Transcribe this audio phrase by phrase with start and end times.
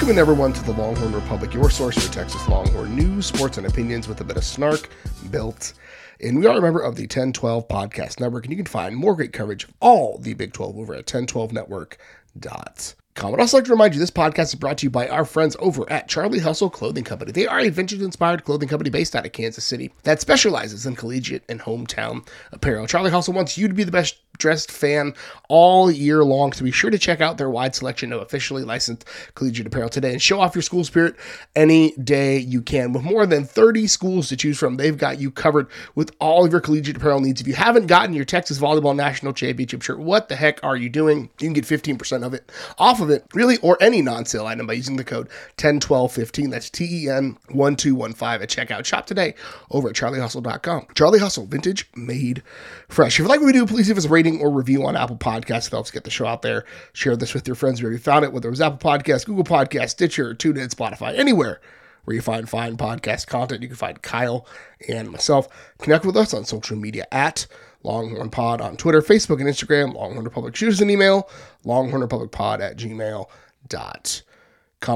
[0.00, 4.08] Welcome everyone to the Longhorn Republic, your source for Texas Longhorn news, sports, and opinions
[4.08, 4.88] with a bit of snark
[5.30, 5.74] built
[6.22, 9.14] and we are a member of the 1012 Podcast Network, and you can find more
[9.14, 13.34] great coverage of all the Big 12 over at 1012network.com.
[13.34, 15.54] I'd also like to remind you this podcast is brought to you by our friends
[15.58, 17.32] over at Charlie Hustle Clothing Company.
[17.32, 20.96] They are a vintage inspired clothing company based out of Kansas City that specializes in
[20.96, 22.86] collegiate and hometown apparel.
[22.86, 25.14] Charlie Hustle wants you to be the best dressed fan
[25.48, 26.52] all year long.
[26.52, 29.04] So be sure to check out their wide selection of officially licensed
[29.34, 31.16] collegiate apparel today and show off your school spirit
[31.54, 32.92] any day you can.
[32.92, 36.52] With more than 30 schools to choose from, they've got you covered with all of
[36.52, 37.40] your collegiate apparel needs.
[37.40, 40.88] If you haven't gotten your Texas Volleyball National Championship shirt, what the heck are you
[40.88, 41.30] doing?
[41.40, 44.66] You can get 15% of it off of it, really, or any non sale item
[44.66, 46.50] by using the code 101215.
[46.50, 48.84] That's T E N 1215 at checkout.
[48.84, 49.34] Shop today
[49.70, 50.86] over at charliehustle.com.
[50.94, 52.42] Charlie Hustle, vintage made
[52.88, 53.18] fresh.
[53.18, 54.96] If you like what we do, please give us a rating rating or review on
[54.96, 55.66] Apple Podcasts.
[55.66, 56.64] It helps get the show out there.
[56.92, 59.44] Share this with your friends where you found it, whether it was Apple Podcasts, Google
[59.44, 61.60] Podcasts, Stitcher, TuneIn, Spotify, anywhere
[62.04, 63.60] where you find fine podcast content.
[63.62, 64.46] You can find Kyle
[64.88, 65.48] and myself.
[65.78, 67.46] Connect with us on social media at
[67.82, 69.94] Longhorn Pod on Twitter, Facebook, and Instagram.
[69.94, 70.56] Longhorn Republic.
[70.56, 71.28] Shoot an email,
[71.64, 73.28] longhornrepublicpod at gmail.com.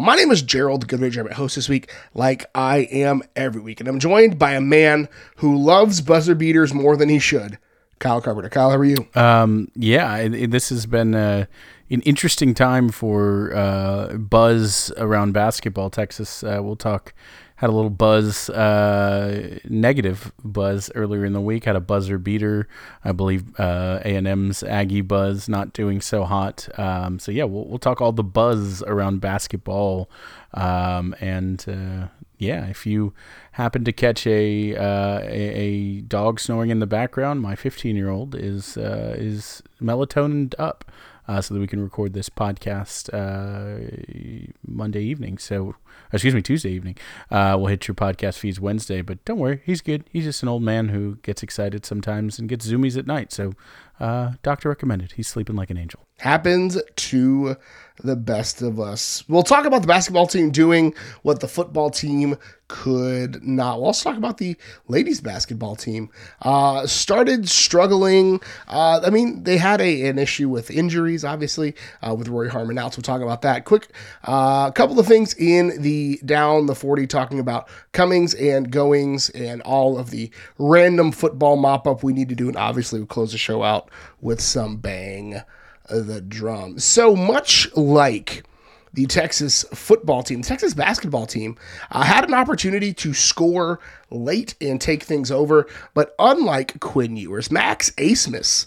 [0.05, 1.19] My name is Gerald Goodridge.
[1.19, 3.81] I'm your host this week, like I am every week.
[3.81, 7.59] And I'm joined by a man who loves buzzer beaters more than he should.
[7.99, 8.49] Kyle Carpenter.
[8.49, 9.07] Kyle, how are you?
[9.15, 11.47] Um, yeah, this has been uh,
[11.91, 15.91] an interesting time for uh, buzz around basketball.
[15.91, 17.15] Texas, uh, we'll talk.
[17.59, 21.65] Had a little buzz, uh, negative buzz earlier in the week.
[21.65, 22.67] Had a buzzer beater,
[23.05, 23.59] I believe.
[23.59, 26.69] Uh, A and M's Aggie buzz not doing so hot.
[26.77, 30.11] Um, so yeah, we'll we'll talk all the buzz around basketball,
[30.53, 33.13] um, and uh, yeah, if you
[33.53, 38.11] happen to catch a, uh, a, a dog snoring in the background, my 15 year
[38.11, 40.85] old is uh, is melatonin up.
[41.27, 43.81] Uh, so that we can record this podcast uh,
[44.67, 45.39] Monday evening.
[45.39, 45.75] So,
[46.13, 46.99] excuse me, Tuesday evening.
[47.31, 50.05] Uh, we'll hit your podcast feeds Wednesday, but don't worry, he's good.
[50.11, 53.33] He's just an old man who gets excited sometimes and gets zoomies at night.
[53.33, 53.55] So,
[53.99, 55.13] uh, doctor recommended.
[55.13, 56.07] He's sleeping like an angel.
[56.19, 57.57] Happens to
[58.03, 59.23] the best of us.
[59.29, 63.79] We'll talk about the basketball team doing what the football team could not.
[63.79, 64.57] We'll also talk about the
[64.89, 66.11] ladies basketball team.
[66.43, 68.41] Uh, started struggling.
[68.67, 72.79] Uh, I mean, they had a, an issue with injuries, obviously, uh, with Rori Harmon
[72.79, 72.95] out.
[72.95, 73.65] So we'll talk about that.
[73.65, 73.89] Quick,
[74.25, 79.31] a uh, couple of things in the down the 40, talking about comings and goings
[79.31, 82.49] and all of the random football mop up we need to do.
[82.49, 83.89] And obviously, we'll close the show out
[84.21, 85.43] with some bang
[85.89, 86.79] the drum.
[86.79, 88.45] So much like
[88.95, 91.57] the Texas football team, the Texas basketball team,
[91.91, 93.81] uh, had an opportunity to score
[94.11, 95.67] late and take things over.
[95.95, 98.67] But unlike Quinn Ewers, Max Abmas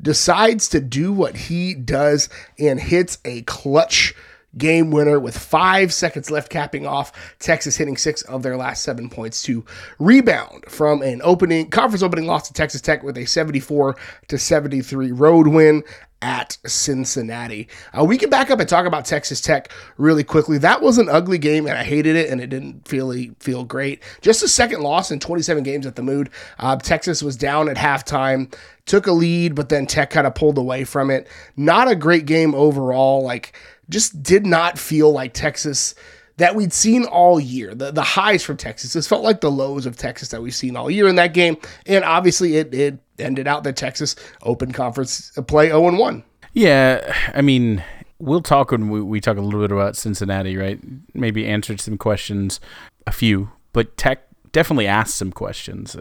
[0.00, 2.28] decides to do what he does
[2.58, 4.14] and hits a clutch
[4.56, 9.08] game winner with five seconds left, capping off Texas hitting six of their last seven
[9.08, 9.64] points to
[9.98, 13.96] rebound from an opening conference opening loss to Texas Tech with a 74
[14.28, 15.82] to 73 road win
[16.22, 17.68] at Cincinnati.
[17.96, 20.58] Uh, we can back up and talk about Texas Tech really quickly.
[20.58, 24.02] That was an ugly game, and I hated it, and it didn't really feel great.
[24.20, 26.30] Just a second loss in 27 games at the Mood.
[26.58, 28.52] Uh, Texas was down at halftime,
[28.86, 31.28] took a lead, but then Tech kind of pulled away from it.
[31.56, 33.22] Not a great game overall.
[33.22, 35.94] Like, just did not feel like Texas
[36.38, 37.74] that we'd seen all year.
[37.74, 38.92] The the highs from Texas.
[38.92, 41.56] This felt like the lows of Texas that we've seen all year in that game.
[41.86, 46.24] And obviously it, it ended out the Texas open conference play 0 1.
[46.52, 47.84] Yeah, I mean,
[48.18, 50.80] we'll talk when we, we talk a little bit about Cincinnati, right?
[51.14, 52.60] Maybe answered some questions,
[53.06, 55.96] a few, but Tech definitely asked some questions.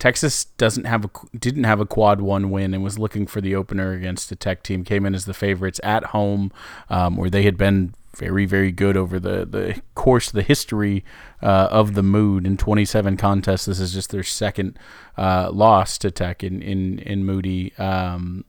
[0.00, 3.54] Texas doesn't have a didn't have a quad one win and was looking for the
[3.54, 4.82] opener against a Tech team.
[4.82, 6.50] Came in as the favorites at home,
[6.88, 11.04] um, where they had been very very good over the the course the history
[11.42, 13.66] uh, of the mood in 27 contests.
[13.66, 14.78] This is just their second
[15.18, 17.76] uh, loss to Tech in in in Moody.
[17.76, 18.46] Um,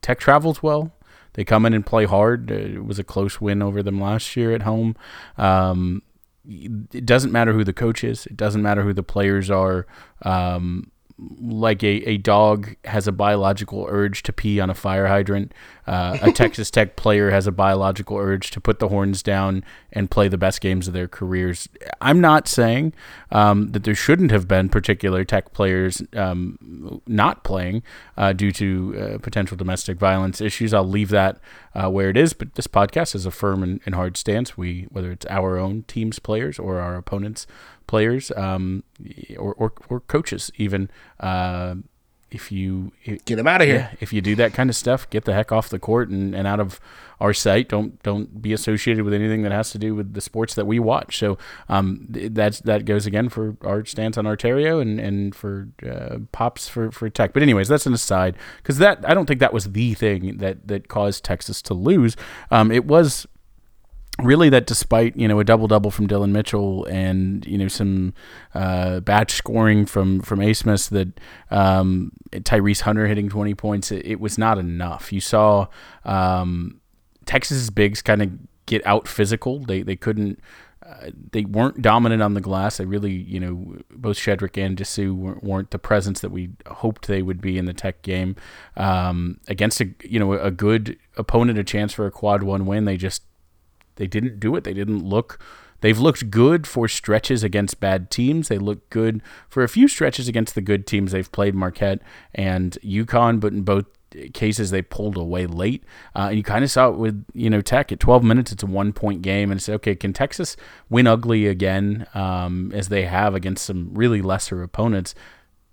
[0.00, 0.92] Tech travels well.
[1.32, 2.52] They come in and play hard.
[2.52, 4.96] It was a close win over them last year at home.
[5.36, 6.02] Um,
[6.48, 8.26] it doesn't matter who the coach is.
[8.26, 9.86] It doesn't matter who the players are.
[10.22, 10.90] Um,
[11.40, 15.52] like a, a dog has a biological urge to pee on a fire hydrant.
[15.86, 20.10] Uh, a Texas Tech player has a biological urge to put the horns down and
[20.10, 21.68] play the best games of their careers.
[22.00, 22.92] I'm not saying
[23.32, 27.82] um, that there shouldn't have been particular Tech players um, not playing
[28.16, 30.72] uh, due to uh, potential domestic violence issues.
[30.72, 31.40] I'll leave that
[31.74, 32.32] uh, where it is.
[32.32, 34.56] But this podcast is a firm and, and hard stance.
[34.56, 37.46] We whether it's our own team's players or our opponents'
[37.88, 38.84] players um,
[39.36, 40.88] or, or, or, coaches even
[41.18, 41.74] uh,
[42.30, 42.92] if you
[43.24, 45.32] get them out of here, yeah, if you do that kind of stuff, get the
[45.32, 46.78] heck off the court and, and out of
[47.20, 47.70] our sight.
[47.70, 50.78] Don't don't be associated with anything that has to do with the sports that we
[50.78, 51.18] watch.
[51.18, 51.38] So
[51.70, 56.68] um, that's that goes again for our stance on Arterio and and for uh, pops
[56.68, 57.32] for for Tech.
[57.32, 60.68] But anyways, that's an aside because that I don't think that was the thing that
[60.68, 62.14] that caused Texas to lose.
[62.50, 63.26] Um, it was
[64.22, 68.14] really that despite you know a double double from Dillon Mitchell and you know some
[68.54, 71.20] uh, batch scoring from from Abmas that
[71.50, 75.68] um, Tyrese Hunter hitting 20 points it, it was not enough you saw
[76.04, 76.80] um,
[77.26, 78.30] Texas's bigs kind of
[78.66, 80.40] get out physical they they couldn't
[80.84, 82.78] uh, they weren't dominant on the glass.
[82.78, 87.08] They really, you know, both Shedrick and Disu weren't, weren't, the presence that we hoped
[87.08, 88.36] they would be in the Tech game.
[88.74, 92.86] Um, against a, you know, a good opponent, a chance for a quad one win.
[92.86, 93.22] They just
[93.98, 94.64] they didn't do it.
[94.64, 95.38] They didn't look.
[95.80, 98.48] They've looked good for stretches against bad teams.
[98.48, 102.00] They look good for a few stretches against the good teams they've played, Marquette
[102.34, 103.38] and UConn.
[103.38, 103.86] But in both
[104.32, 105.84] cases, they pulled away late.
[106.16, 108.52] Uh, and you kind of saw it with you know Tech at 12 minutes.
[108.52, 110.56] It's a one point game, and said, okay, can Texas
[110.88, 115.14] win ugly again um, as they have against some really lesser opponents?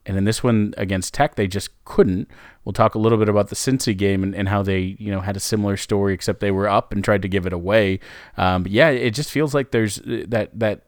[0.05, 2.29] And in this one against Tech, they just couldn't.
[2.63, 5.21] We'll talk a little bit about the Cincy game and, and how they, you know,
[5.21, 7.99] had a similar story, except they were up and tried to give it away.
[8.37, 10.81] Um, but yeah, it just feels like there's uh, that that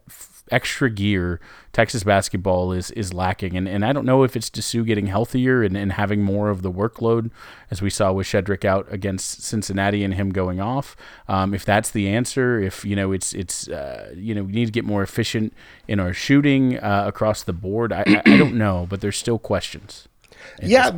[0.50, 1.40] extra gear
[1.72, 3.56] Texas basketball is is lacking.
[3.56, 6.62] And and I don't know if it's Disu getting healthier and, and having more of
[6.62, 7.30] the workload,
[7.70, 10.96] as we saw with Shedrick out against Cincinnati and him going off.
[11.28, 14.66] Um, if that's the answer, if you know it's it's uh, you know we need
[14.66, 15.52] to get more efficient
[15.86, 17.92] in our shooting uh, across the board.
[17.92, 20.08] I, I, I, don't know, but there's still questions.
[20.60, 20.90] yeah.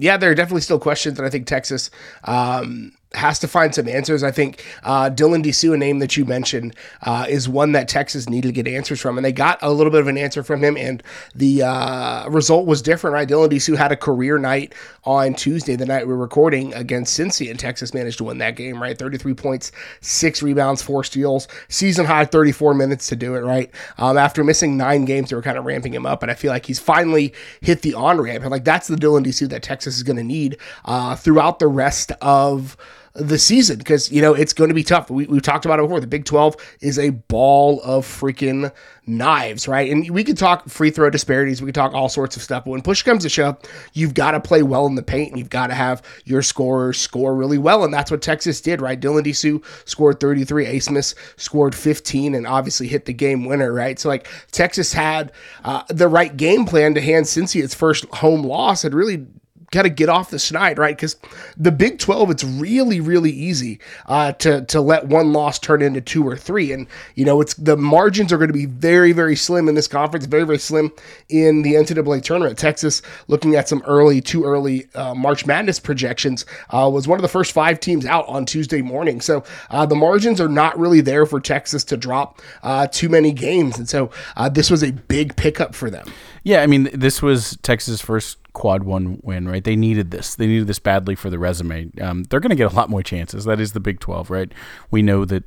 [0.00, 1.90] Yeah, there are definitely still questions, and I think Texas
[2.22, 4.22] um, has to find some answers.
[4.22, 8.28] I think uh, Dylan Disu, a name that you mentioned, uh, is one that Texas
[8.28, 10.62] needed to get answers from, and they got a little bit of an answer from
[10.62, 11.02] him, and
[11.34, 13.14] the uh, result was different.
[13.14, 14.74] Right, Dylan Disu had a career night
[15.04, 18.56] on Tuesday, the night we are recording against Cincy, and Texas managed to win that
[18.56, 18.80] game.
[18.82, 19.72] Right, thirty-three points,
[20.02, 23.40] six rebounds, four steals, season high, thirty-four minutes to do it.
[23.40, 26.34] Right, um, after missing nine games, they were kind of ramping him up, and I
[26.34, 27.32] feel like he's finally
[27.62, 30.22] hit the on ramp, and like that's the Dylan Disu that Texas is going to
[30.22, 32.76] need uh, throughout the rest of
[33.18, 35.10] the season because you know it's going to be tough.
[35.10, 36.00] We, we've talked about it before.
[36.00, 38.72] The Big Twelve is a ball of freaking
[39.06, 39.90] knives, right?
[39.90, 41.60] And we could talk free throw disparities.
[41.60, 42.64] We could talk all sorts of stuff.
[42.64, 43.58] But when push comes to shove,
[43.92, 46.98] you've got to play well in the paint, and you've got to have your scorers
[46.98, 49.00] score really well, and that's what Texas did, right?
[49.00, 53.98] Dylan Disu scored 33, Abmas scored 15, and obviously hit the game winner, right?
[53.98, 55.32] So like Texas had
[55.64, 59.26] uh, the right game plan to hand Cincy its first home loss, and really
[59.70, 60.96] kind of get off the schneid, right?
[60.96, 61.16] Because
[61.56, 66.00] the Big 12, it's really, really easy uh, to to let one loss turn into
[66.00, 69.36] two or three, and you know it's the margins are going to be very, very
[69.36, 70.92] slim in this conference, very, very slim
[71.28, 72.58] in the NCAA tournament.
[72.58, 77.22] Texas, looking at some early, too early uh, March Madness projections, uh, was one of
[77.22, 79.20] the first five teams out on Tuesday morning.
[79.20, 83.32] So uh, the margins are not really there for Texas to drop uh, too many
[83.32, 86.06] games, and so uh, this was a big pickup for them.
[86.48, 89.62] Yeah, I mean, this was Texas' first quad one win, right?
[89.62, 90.34] They needed this.
[90.34, 91.90] They needed this badly for the resume.
[92.00, 93.44] Um, they're going to get a lot more chances.
[93.44, 94.50] That is the Big 12, right?
[94.90, 95.44] We know that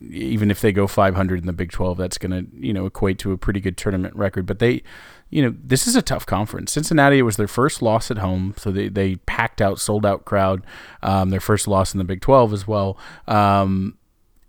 [0.00, 3.18] even if they go 500 in the Big 12, that's going to, you know, equate
[3.18, 4.46] to a pretty good tournament record.
[4.46, 4.84] But they,
[5.28, 6.70] you know, this is a tough conference.
[6.70, 10.64] Cincinnati was their first loss at home, so they, they packed out, sold out crowd.
[11.02, 12.96] Um, their first loss in the Big 12 as well.
[13.26, 13.98] Um,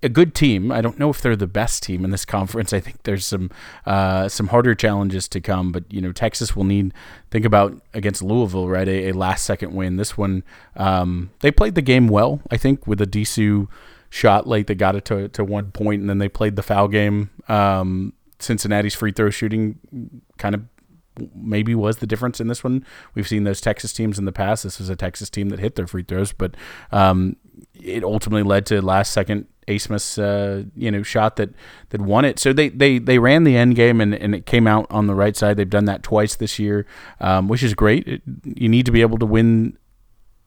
[0.05, 0.71] a good team.
[0.71, 2.71] I don't know if they're the best team in this conference.
[2.71, 3.49] I think there's some
[3.85, 5.71] uh, some harder challenges to come.
[5.71, 6.93] But you know, Texas will need
[7.31, 8.87] think about against Louisville, right?
[8.87, 9.97] A, a last second win.
[9.97, 10.43] This one,
[10.75, 12.39] um, they played the game well.
[12.51, 13.67] I think with a Disu
[14.09, 16.87] shot late, they got it to to one point, and then they played the foul
[16.87, 17.31] game.
[17.49, 19.79] Um, Cincinnati's free throw shooting
[20.37, 20.61] kind of
[21.33, 22.85] maybe was the difference in this one.
[23.15, 24.63] We've seen those Texas teams in the past.
[24.63, 26.55] This was a Texas team that hit their free throws, but
[26.91, 27.37] um,
[27.73, 31.49] it ultimately led to last second Abmas, uh, you know, shot that
[31.89, 32.39] that won it.
[32.39, 35.15] So they they they ran the end game and, and it came out on the
[35.15, 35.57] right side.
[35.57, 36.85] They've done that twice this year,
[37.19, 38.07] um, which is great.
[38.07, 39.77] It, you need to be able to win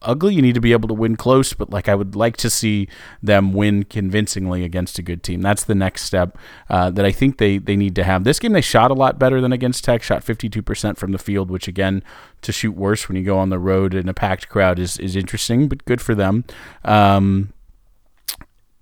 [0.01, 0.35] ugly.
[0.35, 2.87] You need to be able to win close, but like I would like to see
[3.21, 5.41] them win convincingly against a good team.
[5.41, 6.37] That's the next step
[6.69, 8.23] uh, that I think they they need to have.
[8.23, 10.03] This game they shot a lot better than against Tech.
[10.03, 12.03] Shot 52% from the field, which again
[12.41, 15.15] to shoot worse when you go on the road in a packed crowd is is
[15.15, 16.45] interesting, but good for them.
[16.83, 17.53] Um,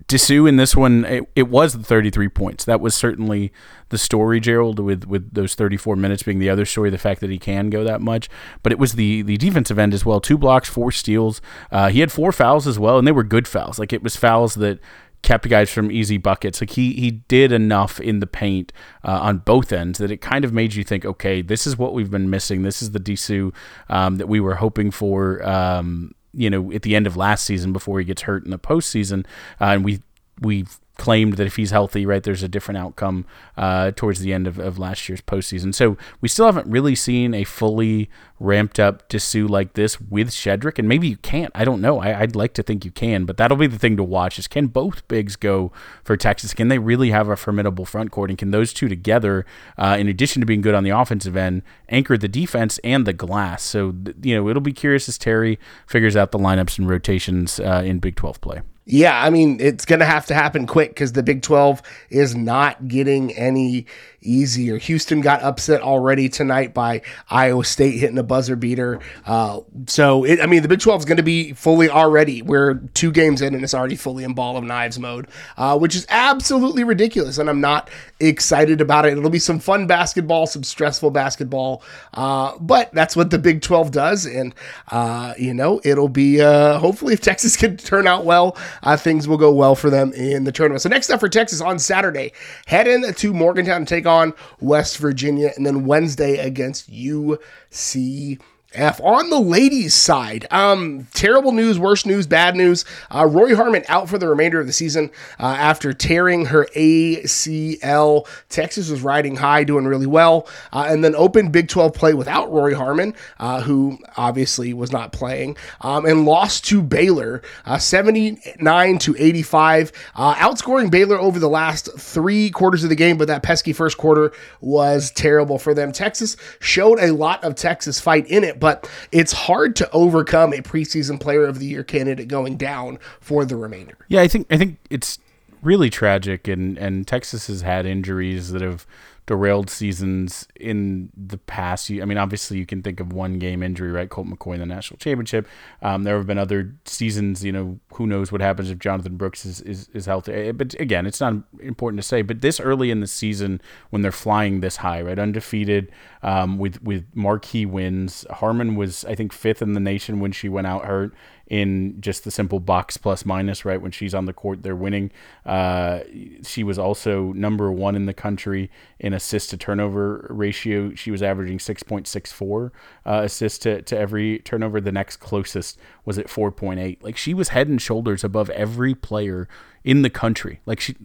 [0.08, 2.64] Disu in this one, it, it, was the 33 points.
[2.64, 3.52] That was certainly
[3.90, 7.30] the story, Gerald, with, with those 34 minutes being the other story, the fact that
[7.30, 8.30] he can go that much.
[8.64, 10.22] But it was the, the defensive end as well.
[10.22, 11.42] Two blocks, four steals.
[11.72, 13.80] Uh, he had four fouls as well, and they were good fouls.
[13.80, 14.80] Like it was fouls that
[15.24, 16.62] kept guys from easy buckets.
[16.62, 18.72] Like he he did enough in the paint
[19.04, 21.94] uh, on both ends that it kind of made you think, okay, this is what
[21.94, 22.62] we've been missing.
[22.62, 23.54] This is the Disu
[23.90, 25.46] um, that we were hoping for.
[25.48, 28.60] Um, you know, at the end of last season before he gets hurt in the
[28.60, 29.25] postseason,
[29.60, 30.01] uh, and we
[30.39, 30.65] we
[30.98, 33.25] claimed that if he's healthy, right, there's a different outcome
[33.56, 35.74] uh, towards the end of, of last year's postseason.
[35.74, 40.77] So we still haven't really seen a fully ramped up Disu like this with Shedrick,
[40.77, 41.51] and maybe you can't.
[41.56, 42.00] I don't know.
[42.00, 44.48] I, would like to think you can, but that'll be the thing to watch: is
[44.48, 45.72] can both bigs go
[46.04, 46.54] for Texas?
[46.54, 49.46] Can they really have a formidable front court, and can those two together,
[49.77, 53.13] uh, in addition to being good on the offensive end, anchor the defense and the
[53.13, 53.63] glass?
[53.63, 57.84] So you know, it'll be curious as Terry figures out the lineups and rotations uh,
[57.86, 58.62] in Big Twelve play.
[58.89, 62.38] Yeah, I mean, it's going to have to happen quick because the Big 12 is
[62.38, 63.86] not getting any
[64.27, 64.77] easier.
[64.77, 69.00] Houston got upset already tonight by Iowa State hitting a buzzer beater.
[69.25, 72.41] Uh, so, it, I mean, the Big 12 is going to be fully already.
[72.41, 75.96] We're two games in and it's already fully in ball of knives mode, uh, which
[75.96, 77.38] is absolutely ridiculous.
[77.38, 79.17] And I'm not excited about it.
[79.17, 81.81] It'll be some fun basketball, some stressful basketball.
[82.13, 84.25] Uh, but that's what the Big 12 does.
[84.25, 84.53] And,
[84.89, 89.27] uh, you know, it'll be uh, hopefully if Texas can turn out well, uh, things
[89.27, 90.81] will go well for them in the tournament.
[90.81, 92.34] So, next up for Texas on Saturday,
[92.65, 94.17] head in to Morgantown to take on
[94.60, 98.40] West Virginia, and then Wednesday against UC
[98.74, 99.00] F.
[99.02, 102.84] On the ladies' side, um, terrible news, worst news, bad news.
[103.10, 105.10] Uh, Rori Harmon out for the remainder of the season
[105.40, 108.28] uh, after tearing her ACL.
[108.50, 112.52] Texas was riding high, doing really well, uh, and then opened Big 12 play without
[112.52, 118.98] Rori Harmon, uh, who obviously was not playing, um, and lost to Baylor uh, 79
[118.98, 123.44] to 85, uh, outscoring Baylor over the last three quarters of the game, but that
[123.44, 125.94] pesky first quarter was terrible for them.
[125.94, 128.67] Texas showed a lot of Texas fight in it but
[129.12, 133.56] it's hard to overcome a preseason player of the year candidate going down for the
[133.56, 133.98] remainder.
[134.08, 135.20] Yeah, I think I think it's
[135.62, 138.86] really tragic and and Texas has had injuries that have
[139.27, 141.91] derailed seasons in the past.
[141.91, 144.10] I mean, obviously, you can think of one game injury, right?
[144.10, 145.48] Colt McCoy in the national championship.
[145.81, 147.43] Um, there have been other seasons.
[147.43, 150.31] You know, who knows what happens if Jonathan Brooks is, is, is healthy?
[150.31, 152.22] Eh, but again, it's not important to say.
[152.22, 155.91] But this early in the season, when they're flying this high, right, undefeated,
[156.24, 158.25] um, with with marquee wins.
[158.31, 161.13] Harmon was, I think, fifth in the nation when she went out hurt
[161.48, 163.81] in just the simple box plus minus, right?
[163.81, 165.12] When she's on the court, they're winning.
[165.46, 166.01] Uh,
[166.43, 168.69] she was also number one in the country
[169.00, 170.96] in assist to turnover ratio.
[170.96, 172.72] She was averaging 6.64
[173.06, 174.80] uh, assists to, to every turnover.
[174.80, 177.04] The next closest was at 4.8.
[177.04, 179.50] Like she was head and shoulders above every player
[179.84, 180.62] in the country.
[180.66, 180.96] Like she,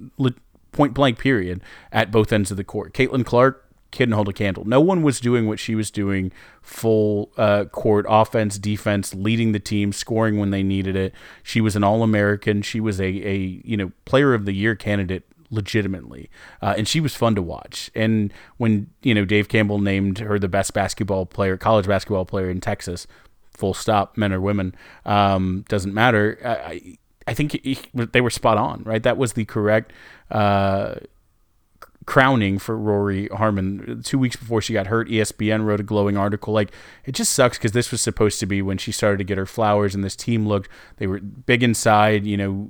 [0.71, 2.95] point blank period, at both ends of the court.
[2.95, 4.65] Caitlin Clark, couldn't hold a candle.
[4.65, 9.61] No one was doing what she was doing full uh, court offense, defense, leading the
[9.61, 11.15] team, scoring when they needed it.
[11.43, 12.63] She was an All American.
[12.63, 16.31] She was a, a you know player of the year candidate legitimately,
[16.61, 17.91] uh, and she was fun to watch.
[17.95, 22.51] And when you know Dave Campbell named her the best basketball player, college basketball player
[22.51, 23.07] in Texas,
[23.53, 26.39] full stop, men or women, um, doesn't matter.
[26.45, 29.03] I, I think he, they were spot on, right?
[29.03, 29.93] That was the correct.
[30.31, 30.95] Uh,
[32.05, 34.03] crowning for Rori Harmon.
[34.05, 36.53] Two weeks before she got hurt, ESPN wrote a glowing article.
[36.53, 36.73] Like,
[37.05, 39.47] it just sucks because this was supposed to be when she started to get her
[39.47, 42.69] flowers, and this team looked, they were big inside, you know,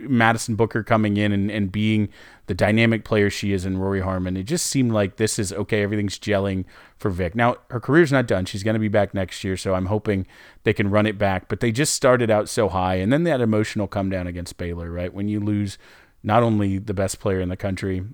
[0.00, 2.08] Madison Booker coming in and, and being
[2.46, 4.36] the dynamic player she is in Rori Harmon.
[4.36, 6.64] It just seemed like this is okay, everything's gelling
[6.96, 7.34] for Vic.
[7.34, 8.44] Now, her career's not done.
[8.44, 10.26] She's going to be back next year, so I'm hoping
[10.64, 11.48] they can run it back.
[11.48, 14.90] But they just started out so high, and then that emotional come down against Baylor,
[14.90, 15.12] right?
[15.14, 15.78] When you lose
[16.22, 18.04] not only the best player in the country,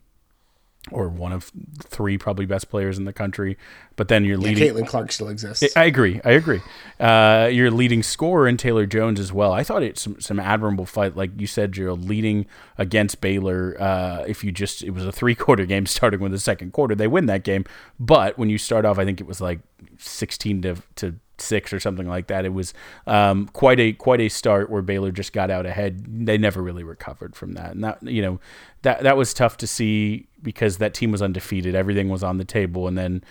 [0.93, 1.51] or one of
[1.83, 3.57] three probably best players in the country.
[3.97, 4.63] But then you're leading.
[4.63, 5.77] Yeah, Caitlin Clark still exists.
[5.77, 6.21] I agree.
[6.25, 6.61] I agree.
[7.01, 9.53] Uh, you're leading scorer in Taylor Jones as well.
[9.53, 12.47] I thought it's some, some admirable fight, like you said, Gerald, leading
[12.79, 13.77] against Baylor.
[13.81, 16.95] Uh, if you just it was a three quarter game starting with the second quarter,
[16.95, 17.65] they win that game.
[17.99, 19.61] But when you start off, I think it was like
[19.99, 22.45] sixteen to to six or something like that.
[22.45, 22.75] It was
[23.07, 26.27] um, quite a quite a start where Baylor just got out ahead.
[26.27, 28.41] They never really recovered from that, and that you know
[28.83, 31.75] that that was tough to see because that team was undefeated.
[31.75, 33.23] Everything was on the table, and then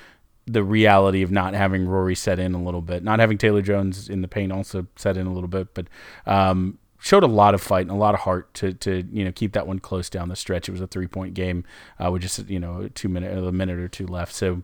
[0.46, 4.10] the reality of not having Rori set in a little bit, not having Taylor Jones
[4.10, 5.88] in the paint also set in a little bit, but.
[6.26, 9.32] Um, showed a lot of fight and a lot of heart to, to you know
[9.32, 10.68] keep that one close down the stretch.
[10.68, 11.64] It was a three point game
[12.04, 14.34] uh, with just you know two minute a minute or two left.
[14.34, 14.64] So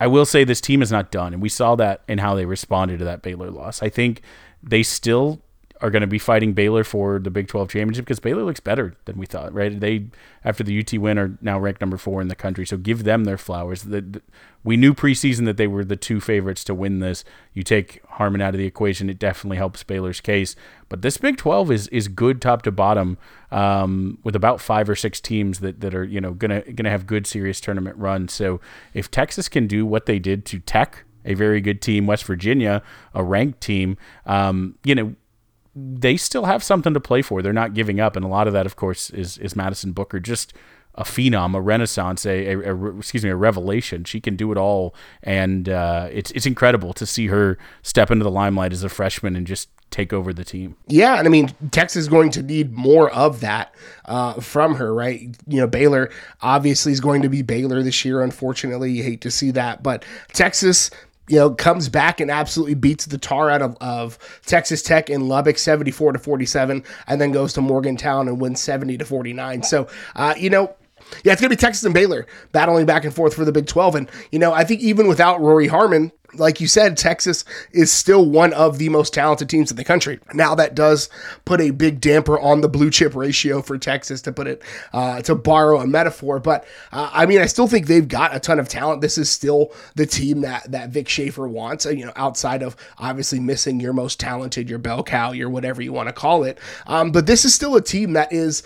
[0.00, 2.44] I will say this team is not done, and we saw that in how they
[2.44, 3.82] responded to that Baylor loss.
[3.82, 4.22] I think
[4.62, 5.40] they still
[5.80, 8.94] are going to be fighting Baylor for the Big 12 championship because Baylor looks better
[9.04, 9.78] than we thought, right?
[9.78, 10.06] They,
[10.44, 12.64] after the UT win, are now ranked number four in the country.
[12.64, 13.82] So give them their flowers.
[13.82, 14.22] The,
[14.64, 17.24] we knew preseason that they were the two favorites to win this.
[17.52, 20.56] You take Harmon out of the equation, it definitely helps Baylor's case.
[20.88, 23.18] But this Big 12 is is good top to bottom,
[23.50, 27.06] um, with about five or six teams that, that are you know gonna gonna have
[27.06, 28.32] good serious tournament runs.
[28.32, 28.60] So
[28.94, 32.82] if Texas can do what they did to Tech, a very good team, West Virginia,
[33.14, 35.14] a ranked team, um, you know
[35.76, 37.42] they still have something to play for.
[37.42, 40.18] They're not giving up, and a lot of that, of course, is is Madison Booker
[40.18, 40.54] just
[40.96, 44.04] a phenom, a renaissance, a, a, a, excuse me, a revelation.
[44.04, 48.24] She can do it all, and uh, it's it's incredible to see her step into
[48.24, 50.76] the limelight as a freshman and just take over the team.
[50.88, 53.74] Yeah, and I mean Texas is going to need more of that
[54.06, 55.36] uh, from her, right?
[55.46, 58.22] You know, Baylor obviously is going to be Baylor this year.
[58.22, 60.90] Unfortunately, you hate to see that, but Texas
[61.28, 65.28] you know, comes back and absolutely beats the tar out of, of Texas Tech in
[65.28, 69.62] Lubbock, 74 to 47, and then goes to Morgantown and wins 70 to 49.
[69.62, 70.74] So, uh, you know,
[71.24, 73.66] yeah, it's going to be Texas and Baylor battling back and forth for the Big
[73.66, 73.94] 12.
[73.94, 78.28] And, you know, I think even without Rori Harmon, like you said, Texas is still
[78.28, 80.18] one of the most talented teams in the country.
[80.34, 81.08] Now that does
[81.44, 85.22] put a big damper on the blue chip ratio for Texas, to put it uh,
[85.22, 86.38] to borrow a metaphor.
[86.38, 89.00] But uh, I mean, I still think they've got a ton of talent.
[89.00, 91.86] This is still the team that that Vic Schaefer wants.
[91.86, 95.82] Uh, you know, outside of obviously missing your most talented, your bell cow, your whatever
[95.82, 96.58] you want to call it.
[96.86, 98.62] Um, but this is still a team that is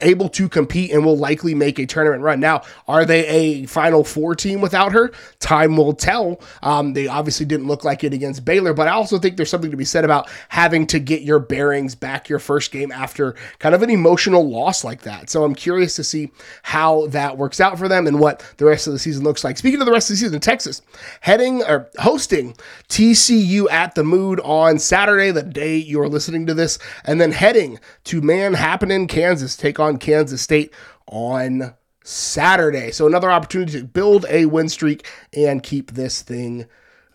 [0.00, 2.40] able to compete and will likely make a tournament run.
[2.40, 5.12] Now, are they a Final Four team without her?
[5.40, 6.40] Time will tell.
[6.62, 9.70] Um, they obviously didn't look like it against Baylor, but I also think there's something
[9.70, 13.74] to be said about having to get your bearings back your first game after kind
[13.74, 15.30] of an emotional loss like that.
[15.30, 16.30] So I'm curious to see
[16.62, 19.58] how that works out for them and what the rest of the season looks like.
[19.58, 20.82] Speaking of the rest of the season, Texas
[21.20, 22.54] heading or hosting
[22.88, 27.78] TCU at the Mood on Saturday, the day you're listening to this, and then heading
[28.04, 30.72] to Manhappening, Kansas, take on Kansas State
[31.06, 31.74] on
[32.04, 32.90] Saturday.
[32.90, 36.66] So another opportunity to build a win streak and keep this thing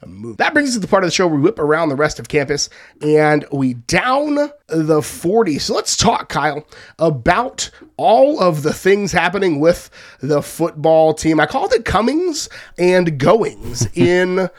[0.06, 0.36] moving.
[0.38, 2.20] That brings us to the part of the show where we whip around the rest
[2.20, 2.70] of campus
[3.02, 5.60] and we down the 40.
[5.60, 6.66] So let's talk, Kyle,
[6.98, 9.90] about all of the things happening with
[10.22, 11.40] the football team.
[11.40, 14.50] I called it comings and goings in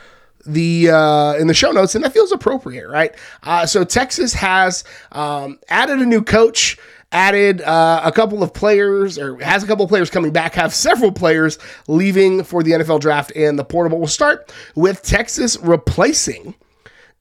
[0.47, 3.15] the uh, in the show notes, and that feels appropriate, right?
[3.43, 6.79] Uh, so Texas has um, added a new coach
[7.13, 10.75] added uh, a couple of players, or has a couple of players coming back, have
[10.75, 13.99] several players leaving for the NFL draft and the portal.
[13.99, 16.55] We'll start with Texas replacing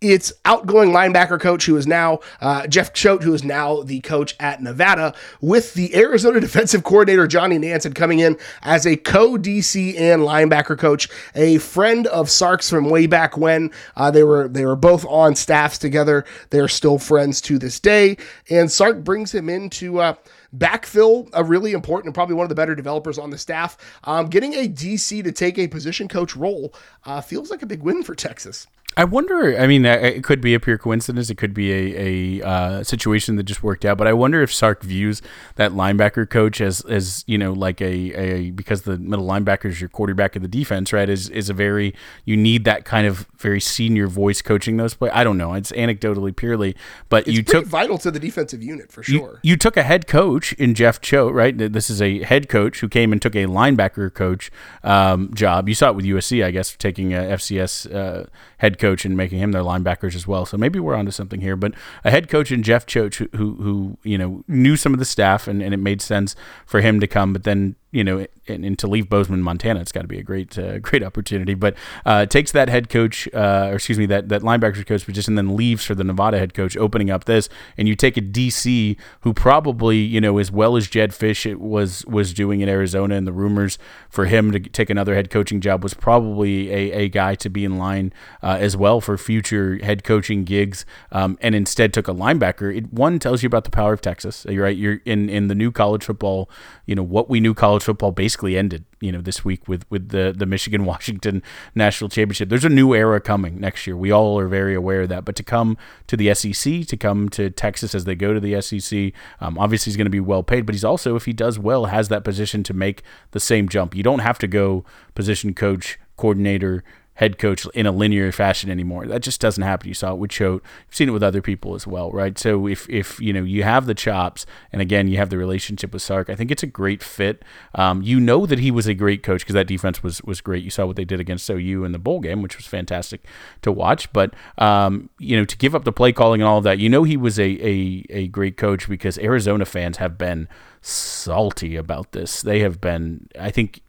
[0.02, 4.36] its outgoing linebacker coach, who is now uh, Jeff Choate, who is now the coach
[4.40, 10.00] at Nevada, with the Arizona defensive coordinator Johnny Nansen coming in as a co DC
[10.00, 14.66] and linebacker coach, a friend of Sark's from way back when uh, they were they
[14.66, 16.26] were both on staffs together.
[16.50, 18.18] They're still friends to this day,
[18.50, 20.00] and Sark brings him in to.
[20.00, 20.14] Uh,
[20.58, 23.78] backfill a really important and probably one of the better developers on the staff.
[24.04, 26.74] Um, getting a DC to take a position coach role
[27.06, 28.66] uh, feels like a big win for Texas.
[28.98, 29.58] I wonder.
[29.58, 31.30] I mean, it could be a pure coincidence.
[31.30, 33.98] It could be a, a uh, situation that just worked out.
[33.98, 35.22] But I wonder if Sark views
[35.56, 39.80] that linebacker coach as as you know like a, a because the middle linebacker is
[39.80, 41.08] your quarterback of the defense, right?
[41.08, 41.94] Is is a very
[42.26, 45.10] you need that kind of very senior voice coaching those play.
[45.12, 45.54] I don't know.
[45.54, 46.76] It's anecdotally purely,
[47.08, 49.40] but it's you took vital to the defensive unit for sure.
[49.44, 51.58] You, you, took a head coach in Jeff Choate, right?
[51.58, 54.52] This is a head coach who came and took a linebacker coach
[54.84, 55.70] um, job.
[55.70, 58.26] You saw it with USC, I guess, taking a FCS uh,
[58.60, 60.46] head coach and making him their linebackers as well.
[60.46, 61.56] So maybe we're onto something here.
[61.56, 65.00] But a head coach in Jeff Choate who, who, who you know knew some of
[65.00, 68.26] the staff and, and it made sense for him to come, but then you know,
[68.48, 71.56] and, and, to leave Bozeman, Montana, it's got to be a great, uh, great opportunity.
[71.56, 71.76] But
[72.06, 75.56] uh, takes that head coach, uh, or excuse me, that that linebacker coach position, then
[75.56, 77.50] leaves for the Nevada head coach, opening up this.
[77.78, 82.06] And you take a DC who probably, you know, as well as Jedd Fisch was
[82.06, 83.78] was doing in Arizona, and the rumors
[84.10, 87.66] for him to take another head coaching job was probably a, a guy to be
[87.66, 90.86] in line uh, as well for future head coaching gigs.
[91.12, 92.76] Um, and instead took a linebacker.
[92.76, 94.46] It one tells you about the power of Texas.
[94.48, 94.78] Right.
[94.78, 96.50] You're in in the new college football.
[96.86, 99.86] You know what we knew college college football basically ended, you know, this week with
[99.90, 101.42] with the the Michigan Washington
[101.76, 102.50] national championship.
[102.50, 103.96] There's a new era coming next year.
[103.96, 105.26] We all are very aware of that.
[105.26, 108.62] But to come to the SEC, to come to Texas as they go to the
[108.62, 110.66] SEC, um, obviously he's going to be well paid.
[110.66, 113.96] But he's also, if he does well, has that position to make the same jump.
[113.96, 114.84] You don't have to go
[115.16, 116.84] position coach, coordinator,
[117.20, 119.06] head coach in a linear fashion anymore.
[119.06, 119.90] That just doesn't happen.
[119.90, 120.64] You saw it with Choate.
[120.88, 122.38] You've seen it with other people as well, right?
[122.38, 125.92] So if if you know you have the chops, and again you have the relationship
[125.92, 127.44] with Sark, I think it's a great fit.
[127.76, 130.64] Um, you know that he was a great coach because that defense was was great.
[130.64, 133.26] You saw what they did against OU in the bowl game, which was fantastic
[133.64, 134.14] to watch.
[134.14, 136.88] But um, you know to give up the play calling and all of that, you
[136.88, 140.48] know he was a a, a great coach because Arizona fans have been
[140.82, 142.42] salty about this.
[142.42, 143.82] They have been, I think,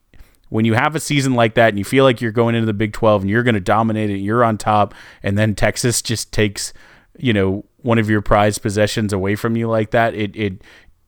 [0.50, 2.74] when you have a season like that and you feel like you're going into the
[2.74, 6.32] Big 12 and you're going to dominate it, you're on top, and then Texas just
[6.32, 6.72] takes,
[7.18, 10.62] you know, one of your prized possessions away from you like that, it it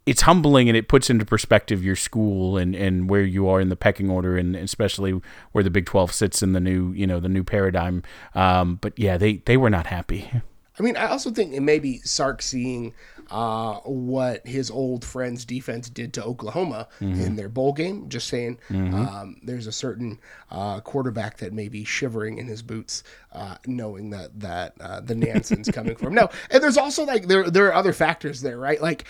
[0.04, 3.68] it's humbling and it puts into perspective your school and, and where you are in
[3.68, 5.20] the pecking order and especially
[5.52, 8.02] where the Big 12 sits in the new, you know, the new paradigm.
[8.34, 10.28] Um, but yeah, they, they were not happy.
[10.78, 12.94] I mean, I also think it may be Sark seeing
[13.30, 17.20] uh, what his old friend's defense did to Oklahoma mm-hmm.
[17.20, 18.08] in their bowl game.
[18.08, 18.94] Just saying, mm-hmm.
[18.94, 20.18] um, there's a certain
[20.50, 25.14] uh, quarterback that may be shivering in his boots, uh, knowing that that uh, the
[25.14, 26.14] Nansen's coming from.
[26.14, 28.80] No, and there's also like there there are other factors there, right?
[28.80, 29.04] Like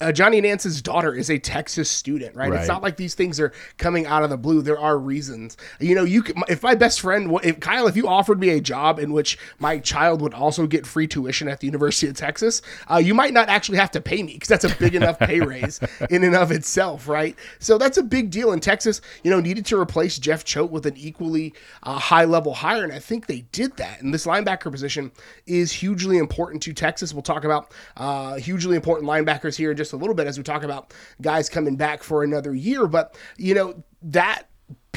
[0.00, 2.50] uh, Johnny Nansen's daughter is a Texas student, right?
[2.50, 2.60] right?
[2.60, 4.62] It's not like these things are coming out of the blue.
[4.62, 5.56] There are reasons.
[5.80, 8.60] You know, you could, if my best friend, if Kyle, if you offered me a
[8.60, 12.62] job in which my child would also get free tuition at the University of Texas,
[12.90, 15.40] uh, you might not actually have to pay me because that's a big enough pay
[15.44, 17.36] raise in and of itself, right?
[17.58, 18.52] So that's a big deal.
[18.52, 22.54] in Texas, you know, needed to replace Jeff Choate with an equally uh, high level
[22.54, 24.02] hire, and I think they did that.
[24.02, 25.12] And this linebacker position
[25.46, 27.12] is hugely important to Texas.
[27.12, 30.44] We'll talk about uh, hugely important linebackers here in just a little bit as we
[30.44, 32.86] talk about guys coming back for another year.
[32.86, 34.44] But you know that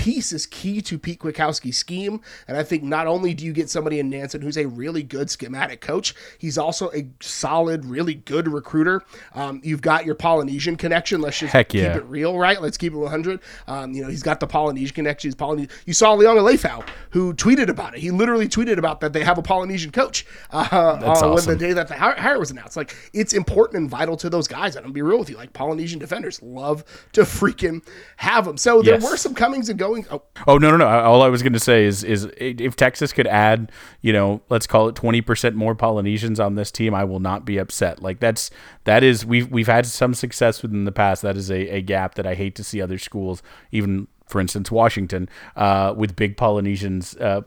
[0.07, 2.21] piece is key to Pete Kwiatkowski's scheme.
[2.47, 5.29] And I think not only do you get somebody in Nansen who's a really good
[5.29, 9.03] schematic coach, he's also a solid, really good recruiter.
[9.35, 11.19] Um, you've got your Polynesian connection.
[11.19, 11.91] Let's just Heck yeah.
[11.91, 12.61] keep it real, right?
[12.61, 13.41] Let's keep it 100.
[13.67, 15.29] Um, you know, he's got the Polynesian connection.
[15.29, 17.99] He's you saw Liona Lefau, who tweeted about it.
[17.99, 20.63] He literally tweeted about that they have a Polynesian coach uh,
[20.99, 21.35] That's uh, awesome.
[21.35, 22.77] when the day that the hire was announced.
[22.77, 24.77] Like, it's important and vital to those guys.
[24.77, 25.35] And I'm going to be real with you.
[25.35, 28.55] Like, Polynesian defenders love to freaking have them.
[28.55, 29.03] So there yes.
[29.03, 30.21] were some comings and goings going.
[30.21, 30.23] Oh.
[30.47, 30.87] oh no no no!
[30.87, 34.67] All I was going to say is is if Texas could add, you know, let's
[34.67, 38.01] call it twenty percent more Polynesians on this team, I will not be upset.
[38.01, 38.49] Like that's
[38.85, 41.21] that is we've we've had some success within the past.
[41.21, 44.71] That is a, a gap that I hate to see other schools, even for instance
[44.71, 47.15] Washington, uh, with big Polynesians.
[47.17, 47.41] Uh,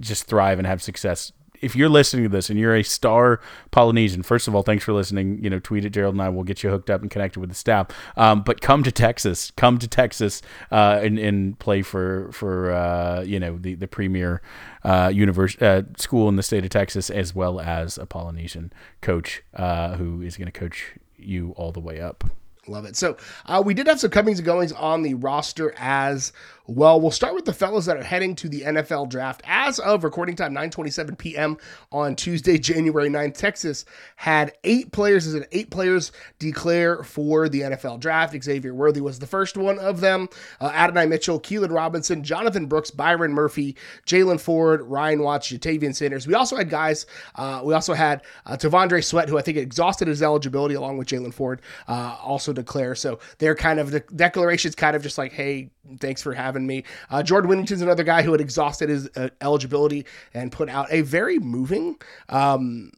[0.00, 4.22] just thrive and have success if you're listening to this and you're a star Polynesian,
[4.22, 5.42] first of all, thanks for listening.
[5.42, 6.28] You know, tweet at Gerald and I.
[6.28, 7.88] We'll get you hooked up and connected with the staff.
[8.16, 13.22] Um, but come to Texas, come to Texas uh, and, and play for for uh,
[13.22, 14.42] you know the the premier
[14.84, 15.12] uh,
[15.60, 20.20] uh, school in the state of Texas, as well as a Polynesian coach uh, who
[20.20, 22.24] is going to coach you all the way up.
[22.68, 22.96] Love it.
[22.96, 26.32] So uh, we did have some comings and goings on the roster as
[26.68, 29.42] well, we'll start with the fellows that are heading to the NFL draft.
[29.44, 31.56] As of recording time, 9:27 p.m.
[31.90, 35.26] on Tuesday, January 9th, Texas had eight players.
[35.26, 38.40] Is it eight players declare for the NFL draft?
[38.40, 40.28] Xavier Worthy was the first one of them.
[40.60, 46.28] Uh, Adonai Mitchell, Keilan Robinson, Jonathan Brooks, Byron Murphy, Jaylan Ford, Ryan Watts, Ja'Tavion Sanders.
[46.28, 47.06] We also had guys.
[47.34, 51.08] Uh, we also had uh, T'Vondre Sweat, who I think exhausted his eligibility along with
[51.08, 52.16] Jaylan Ford, uh,
[52.52, 52.94] declare.
[52.94, 56.84] So they're kind of the declarations, kind of just like, hey, thanks for having me.
[57.10, 61.02] Uh, Jordan Whittington's another guy who had exhausted his uh, eligibility and put out a
[61.02, 61.96] very moving
[62.28, 62.92] um,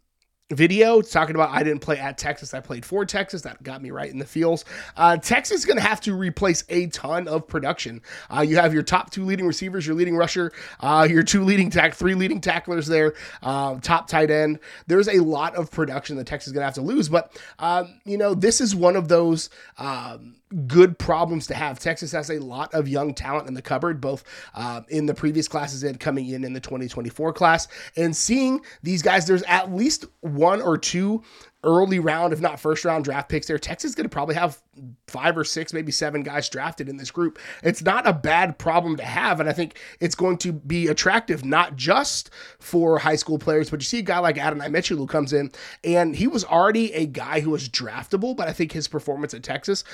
[0.54, 3.42] video talking about I didn't play at Texas, I played for Texas.
[3.42, 4.64] That got me right in the feels.
[4.96, 8.02] Uh, Texas is going to have to replace a ton of production.
[8.34, 11.70] Uh, you have your top two leading receivers, your leading rusher, uh, your two leading
[11.70, 14.58] tack, three leading tacklers there, uh, top tight end.
[14.86, 18.00] There's a lot of production that Texas is going to have to lose, but um,
[18.04, 19.50] you know this is one of those.
[19.78, 20.36] Um,
[20.66, 21.78] good problems to have.
[21.78, 25.48] Texas has a lot of young talent in the cupboard, both uh, in the previous
[25.48, 27.68] classes and coming in in the 2024 class.
[27.96, 31.22] And seeing these guys, there's at least one or two
[31.64, 33.58] early round, if not first round draft picks there.
[33.58, 34.60] Texas is going to probably have
[35.06, 37.38] five or six, maybe seven guys drafted in this group.
[37.62, 39.40] It's not a bad problem to have.
[39.40, 43.80] And I think it's going to be attractive, not just for high school players, but
[43.80, 45.50] you see a guy like Adonai Mitchell who comes in
[45.82, 49.42] and he was already a guy who was draftable, but I think his performance at
[49.42, 49.84] Texas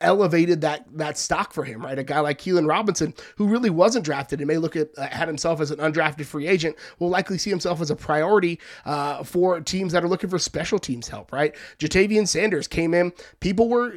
[0.00, 1.98] elevated that, that stock for him, right?
[1.98, 5.28] A guy like Keilan Robinson, who really wasn't drafted and may look at, uh, had
[5.28, 9.60] himself as an undrafted free agent, will likely see himself as a priority uh, for
[9.60, 11.54] teams that are looking for special teams help, right?
[11.78, 13.12] Ja'Tavion Sanders came in.
[13.40, 13.94] People were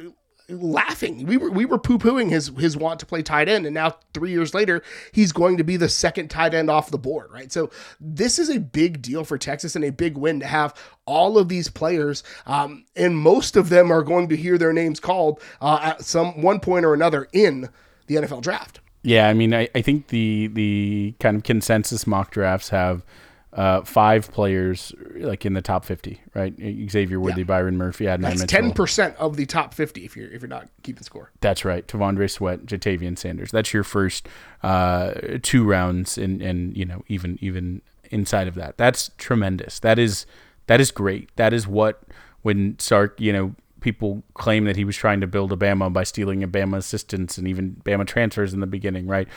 [0.48, 1.26] laughing.
[1.26, 3.96] We were we were poo pooing his his want to play tight end, and now
[4.12, 7.50] three years later, he's going to be the second tight end off the board, right?
[7.50, 10.74] So this is a big deal for Texas and a big win to have
[11.06, 15.00] all of these players, um, and most of them are going to hear their names
[15.00, 17.68] called uh, at some one point or another in
[18.06, 18.80] the NFL draft.
[19.02, 23.04] Yeah, I mean, I, I think the the kind of consensus mock drafts have
[23.54, 26.54] uh, five players like in the top fifty, right?
[26.90, 27.46] Xavier Worthy, yeah.
[27.46, 30.68] Byron Murphy, Adonai That's ten percent of the top fifty if you're if you're not
[30.82, 31.30] keeping score.
[31.40, 31.86] That's right.
[31.86, 33.52] T'Vondre Sweat, Ja'Tavion Sanders.
[33.52, 34.28] That's your first
[34.62, 35.12] uh,
[35.42, 39.78] two rounds, and and you know even even inside of that, that's tremendous.
[39.78, 40.26] That is
[40.66, 41.30] that is great.
[41.36, 42.02] That is what
[42.42, 46.04] when Sark, you know, people claim that he was trying to build a Bama by
[46.04, 49.28] stealing a Bama assistants and even Bama transfers in the beginning, right?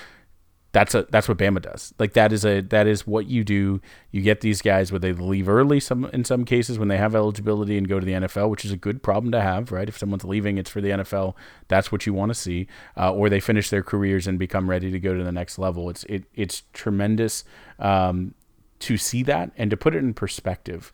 [0.74, 1.94] That's a that's what Bama does.
[1.98, 3.82] Like that is a that is what you do.
[4.12, 7.16] You get these guys where they leave early some in some cases when they have
[7.16, 9.88] eligibility and go to the NFL, which is a good problem to have, right?
[9.88, 11.36] If someone's leaving, it's for the NFL.
[11.68, 12.68] That's what you want to see.
[12.98, 15.90] Uh, or they finish their careers and become ready to go to the next level.
[15.90, 17.46] It's it it's tremendous
[17.80, 18.34] um,
[18.80, 20.92] to see that and to put it in perspective.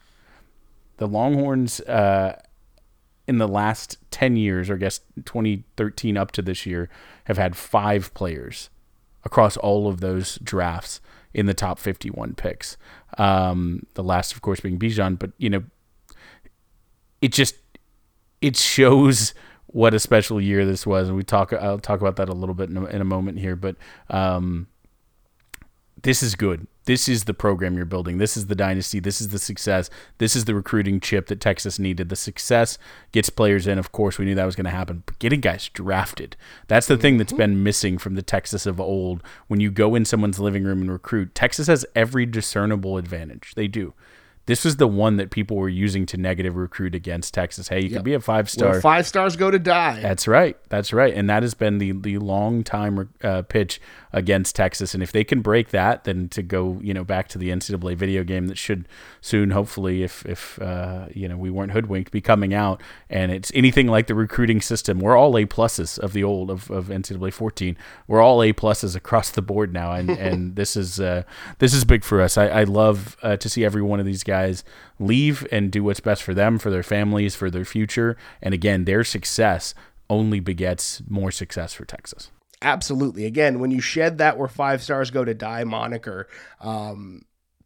[0.98, 1.80] The Longhorns.
[1.82, 2.40] Uh,
[3.26, 6.90] in the last 10 years, or I guess 2013 up to this year,
[7.24, 8.70] have had five players
[9.24, 11.02] across all of those drafts
[11.34, 12.78] in the top 51 picks.
[13.18, 15.64] Um, the last, of course, being Bijan, but you know,
[17.22, 17.56] it just
[18.42, 19.34] it shows
[19.68, 21.54] what a special year this was, and we talk.
[21.54, 23.76] I'll talk about that a little bit in a, in a moment here, but
[24.10, 24.68] um,
[26.02, 28.18] this is good this is the program you're building.
[28.18, 29.00] This is the dynasty.
[29.00, 29.90] This is the success.
[30.18, 32.10] This is the recruiting chip that Texas needed.
[32.10, 32.78] The success
[33.12, 33.80] gets players in.
[33.80, 35.04] Of course, we knew that was going to happen.
[35.06, 36.36] But getting guys drafted,
[36.68, 37.38] that's the thing that's mm-hmm.
[37.38, 39.24] been missing from the Texas of old.
[39.48, 43.54] When you go in someone's living room and recruit, Texas has every discernible advantage.
[43.56, 43.94] They do.
[44.46, 47.70] This was the one that people were using to negative recruit against Texas.
[47.70, 48.00] Hey, you yep.
[48.00, 48.72] could be a five star.
[48.72, 50.02] Well, five stars go to die.
[50.02, 50.58] That's right.
[50.68, 51.14] That's right.
[51.14, 53.80] And that has been the the long time uh, pitch
[54.12, 54.94] against Texas.
[54.94, 57.96] And if they can break that, then to go you know back to the NCAA
[57.96, 58.86] video game that should
[59.22, 62.82] soon, hopefully, if if uh, you know we weren't hoodwinked, be coming out.
[63.10, 65.00] And it's anything like the recruiting system.
[65.00, 67.78] We're all A pluses of the old of, of NCAA 14.
[68.08, 69.94] We're all A pluses across the board now.
[69.94, 71.24] And and this is uh,
[71.60, 72.38] this is big for us.
[72.38, 74.64] I, I love uh, to see every one of these guys guys
[75.00, 78.18] leave and do what's best for them, for their families, for their future.
[78.42, 79.76] And again, their success
[80.10, 82.32] only begets more success for Texas.
[82.62, 83.26] Absolutely.
[83.26, 86.28] Again, when you shed that where five stars go to die moniker,
[86.62, 87.24] um,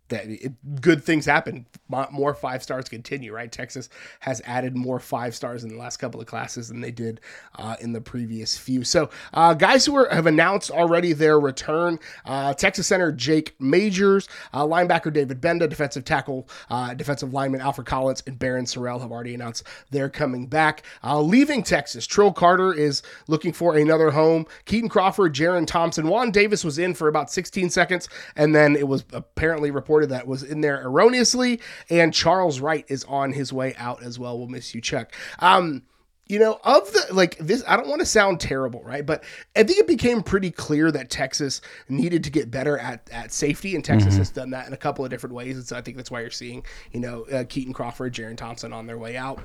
[0.10, 1.66] that it, good things happen.
[2.12, 3.52] More five stars continue, right?
[3.52, 3.90] Texas
[4.22, 7.22] has added more five stars in the last couple of classes than they did
[7.56, 8.84] uh, in the previous few.
[8.84, 14.28] So, uh, guys who are, have announced already their return uh, Texas center Jake Majors,
[14.54, 19.12] uh, linebacker David Gbenda, defensive tackle, uh, defensive lineman Alfred Collins, and Barryn Sorrell have
[19.12, 20.84] already announced they're coming back.
[21.04, 24.46] Uh, leaving Texas, Trill Carter is looking for another home.
[24.66, 28.88] Kitan Crawford, Jerrin Thompson, Juan Davis was in for about 16 seconds, and then it
[28.88, 31.60] was apparently reported reported that was in there erroneously.
[31.90, 34.38] And Charles Wright is on his way out as well.
[34.38, 35.12] We'll miss you, Chuck.
[35.40, 35.84] Um,
[36.28, 39.06] you know, of the like this, I don't want to sound terrible, right?
[39.06, 39.24] But
[39.56, 43.76] I think it became pretty clear that Texas needed to get better at, at safety,
[43.76, 44.18] and Texas mm-hmm.
[44.20, 45.56] has done that in a couple of different ways.
[45.56, 48.74] And so I think that's why you're seeing, you know, uh, Kitan Crawford, Jerrin Thompson
[48.74, 49.40] on their way out.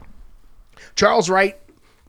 [0.97, 1.57] Charles Wright,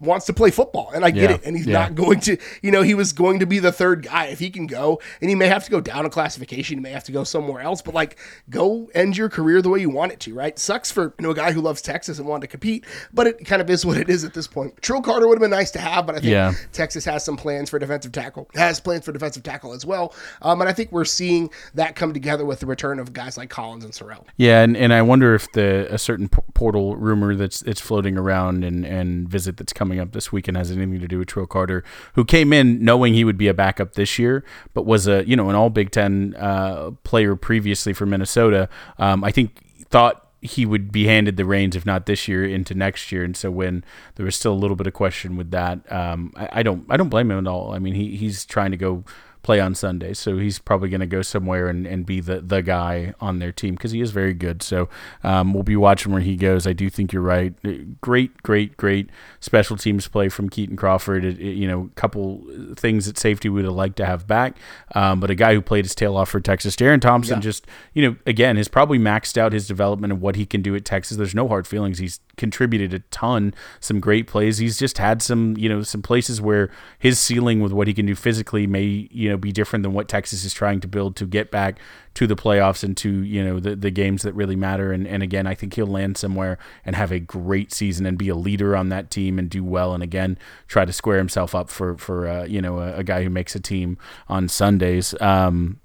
[0.03, 1.35] wants to play football, and I get yeah.
[1.35, 1.41] it.
[1.45, 1.79] And he's yeah.
[1.79, 4.49] not going to, you know, he was going to be the third guy if he
[4.49, 7.11] can go, and he may have to go down a classification, he may have to
[7.11, 8.17] go somewhere else, but like
[8.49, 10.57] go end your career the way you want it to, right?
[10.57, 13.45] Sucks for you know a guy who loves Texas and wanted to compete, but it
[13.45, 14.81] kind of is what it is at this point.
[14.81, 16.53] Trill Carter would have been nice to have, but I think yeah.
[16.71, 20.61] Texas has some plans for defensive tackle, has plans for defensive tackle as well, um,
[20.61, 23.83] and I think we're seeing that come together with the return of guys like Collins
[23.83, 24.25] and Sorrell.
[24.37, 28.63] Yeah, and, and I wonder if the a certain portal rumor that's it's floating around
[28.63, 31.83] and and visit that's coming up this weekend has anything to do with Trill Carter,
[32.13, 35.35] who came in knowing he would be a backup this year, but was a you
[35.35, 38.69] know an All Big Ten uh, player previously for Minnesota.
[38.97, 39.57] Um, I think
[39.89, 43.23] thought he would be handed the reins, if not this year, into next year.
[43.23, 43.83] And so when
[44.15, 46.97] there was still a little bit of question with that, um, I, I, don't I
[46.97, 47.71] don't blame him at all.
[47.71, 49.05] I mean, he he's trying to go
[49.43, 50.13] play on Sunday.
[50.13, 53.51] So he's probably going to go somewhere and, and be the, the guy on their
[53.51, 54.63] team because he is very good.
[54.63, 54.89] So
[55.23, 56.65] um, we'll be watching where he goes.
[56.65, 57.53] I do think you're right.
[58.01, 59.09] Great, great, great
[59.41, 61.25] special teams play from Kitan Crawford.
[61.25, 62.43] It, it, you know, a couple
[62.75, 64.57] things at safety we would have liked to have back.
[64.95, 67.41] Um, but a guy who played his tail off for Texas, Jerrin Thompson, yeah.
[67.41, 70.73] just, you know, again, has probably maxed out his development and what he can do
[70.75, 71.17] at Texas.
[71.17, 71.99] There's no hard feelings.
[71.99, 74.57] He's contributed a ton, some great plays.
[74.57, 78.05] He's just had some, you know, some places where his ceiling with what he can
[78.05, 81.25] do physically may, you know, be different than what Texas is trying to build to
[81.25, 81.79] get back
[82.15, 84.91] to the playoffs and to, you know, the, the games that really matter.
[84.91, 88.29] And, and again, I think he'll land somewhere and have a great season and be
[88.29, 89.93] a leader on that team and do well.
[89.93, 93.23] And again, try to square himself up for, for, uh, you know, a, a, guy
[93.23, 95.19] who makes a team on Sundays.
[95.21, 95.79] Um,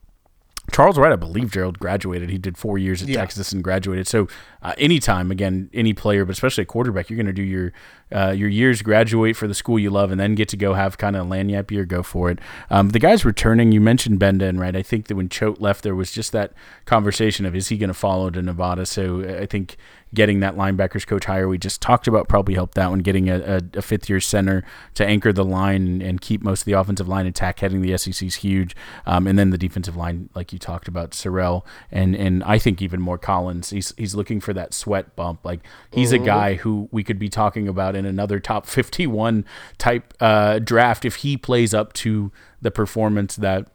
[0.73, 2.31] Charles Wright, I believe Gerald graduated.
[2.31, 3.21] He did four years at yeah.
[3.21, 4.07] Texas and graduated.
[4.07, 4.29] So
[4.63, 7.73] uh, anytime again any player but especially a quarterback you're going to do your
[8.11, 10.99] uh, your years graduate for the school you love and then get to go have
[10.99, 12.39] kind of a lagniappe year go for it
[12.71, 15.95] um, the guys returning you mentioned Gbenda right I think that when Choate left there
[15.95, 16.53] was just that
[16.87, 19.77] conversation of is he going to follow to Nevada so I think
[20.15, 23.01] getting that linebackers coach hire we just talked about probably helped that one.
[23.01, 26.65] Getting a, a, a fifth year center to anchor the line and, keep most of
[26.65, 28.75] the offensive line intact heading the SEC is huge.
[29.07, 32.83] Um, and then the defensive line, like you talked about, Sorrell and and I think
[32.83, 33.71] even more Collins.
[33.71, 35.45] He's he's looking for that sweat bump.
[35.45, 35.61] Like
[35.93, 36.25] he's mm-hmm.
[36.25, 39.45] a guy who we could be talking about in another top fifty one
[39.79, 43.69] type uh, draft if he plays up to the performance that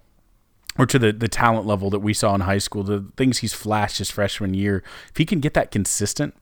[0.77, 3.53] or to the, the talent level that we saw in high school, the things he's
[3.53, 6.35] flashed his freshman year, if he can get that consistent,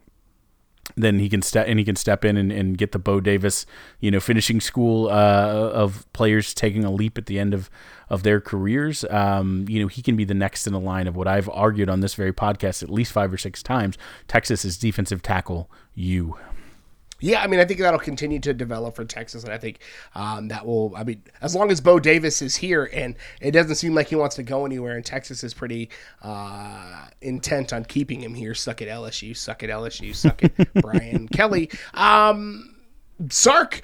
[0.96, 3.66] then he can step and he can step in and, and get the Bo Davis,
[4.00, 7.70] you know, finishing school uh, of players taking a leap at the end of
[8.10, 9.06] of their careers.
[9.10, 11.90] Um, you know, he can be the next in the line of what I've argued
[11.90, 13.98] on this very podcast at least five or six times.
[14.28, 16.38] Texas is defensive tackle you.
[17.22, 19.80] Yeah, I mean, I think that'll continue to develop for Texas, and I think
[20.16, 20.94] um, that will.
[20.96, 24.16] I mean, as long as Bo Davis is here, and it doesn't seem like he
[24.16, 25.90] wants to go anywhere, and Texas is pretty
[26.24, 28.54] uh, intent on keeping him here.
[28.56, 31.70] Suck at LSU, suck at LSU, suck at Brian Kelly.
[31.94, 32.76] Um,
[33.30, 33.82] Sark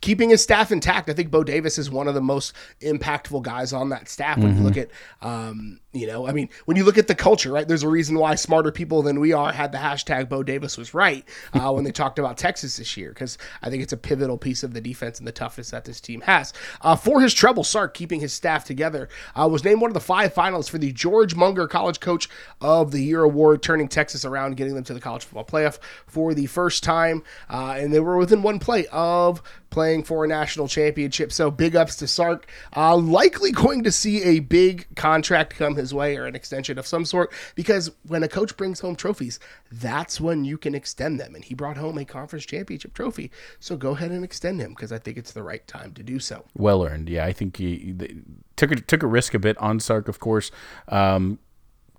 [0.00, 1.08] keeping his staff intact.
[1.08, 4.38] I think Bo Davis is one of the most impactful guys on that staff.
[4.38, 4.58] When mm-hmm.
[4.58, 4.90] you look at,
[5.22, 7.66] um, you know, I mean, when you look at the culture, right?
[7.66, 10.94] There's a reason why smarter people than we are had the hashtag Bo Davis was
[10.94, 14.38] right uh, when they talked about Texas this year, because I think it's a pivotal
[14.38, 16.52] piece of the defense and the toughness that this team has.
[16.80, 20.00] Uh, for his trouble, Sark keeping his staff together uh, was named one of the
[20.00, 22.28] five finalists for the George Munger College Coach
[22.60, 26.34] of the Year award, turning Texas around, getting them to the college football playoff for
[26.34, 29.42] the first time, uh, and they were within one play of
[29.76, 31.30] playing for a national championship.
[31.30, 32.46] So big ups to Sark.
[32.74, 36.86] Uh, likely going to see a big contract come his way or an extension of
[36.86, 39.38] some sort because when a coach brings home trophies,
[39.70, 41.34] that's when you can extend them.
[41.34, 43.30] And he brought home a conference championship trophy.
[43.60, 46.20] So go ahead and extend him because I think it's the right time to do
[46.20, 46.46] so.
[46.56, 47.10] Well earned.
[47.10, 47.94] Yeah, I think he,
[48.56, 50.50] took a, took a risk a bit on Sark, of course.
[50.88, 51.38] Um,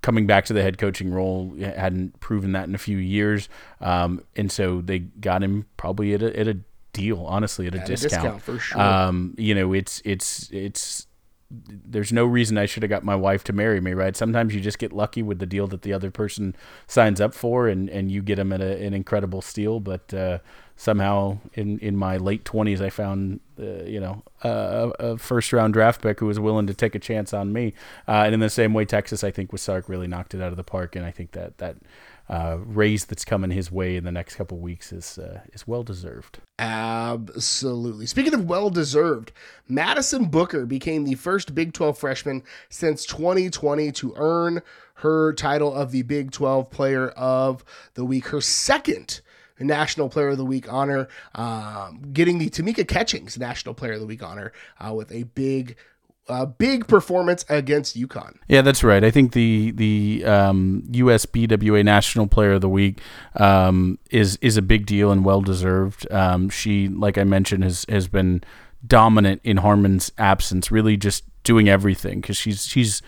[0.02, 3.48] coming back to the head coaching role hadn't proven that in a few years
[3.80, 6.56] um, and so they got him probably at a, at a
[6.92, 8.12] deal, honestly, at a, at discount.
[8.12, 8.42] a discount.
[8.42, 8.80] for sure.
[8.80, 11.06] Um, you know, it's it's it's
[11.50, 14.14] there's no reason I should have got my wife to marry me, right?
[14.14, 16.54] Sometimes you just get lucky with the deal that the other person
[16.86, 19.80] signs up for, and, and you get them at a, an incredible steal.
[19.80, 20.38] But uh,
[20.76, 25.72] somehow, in, in my late twenties, I found uh, you know a, a, first round
[25.72, 27.72] draft pick who was willing to take a chance on me.
[28.06, 30.50] Uh, and in the same way, Texas, I think with Sark really knocked it out
[30.50, 31.76] of the park, and I think that that
[32.28, 35.82] uh, raise that's coming his way in the next couple weeks is uh, is well
[35.82, 36.40] deserved.
[36.58, 38.06] Absolutely.
[38.06, 39.32] Speaking of well deserved,
[39.68, 44.60] Madison Booker became the first Big 12 freshman since 2020 to earn
[44.94, 47.64] her title of the Big 12 Player of
[47.94, 49.20] the Week, her second
[49.60, 54.06] National Player of the Week honor, um, getting the Tamika Catchings National Player of the
[54.06, 55.76] Week honor uh, with a big
[56.28, 58.36] a big performance against UConn.
[58.48, 59.02] Yeah, that's right.
[59.02, 63.00] I think the the um, USBWA National Player of the Week
[63.36, 66.10] um, is is a big deal and well deserved.
[66.12, 68.42] Um, she, like I mentioned, has has been
[68.86, 73.02] dominant in Harmon's absence, really just doing everything because she's she's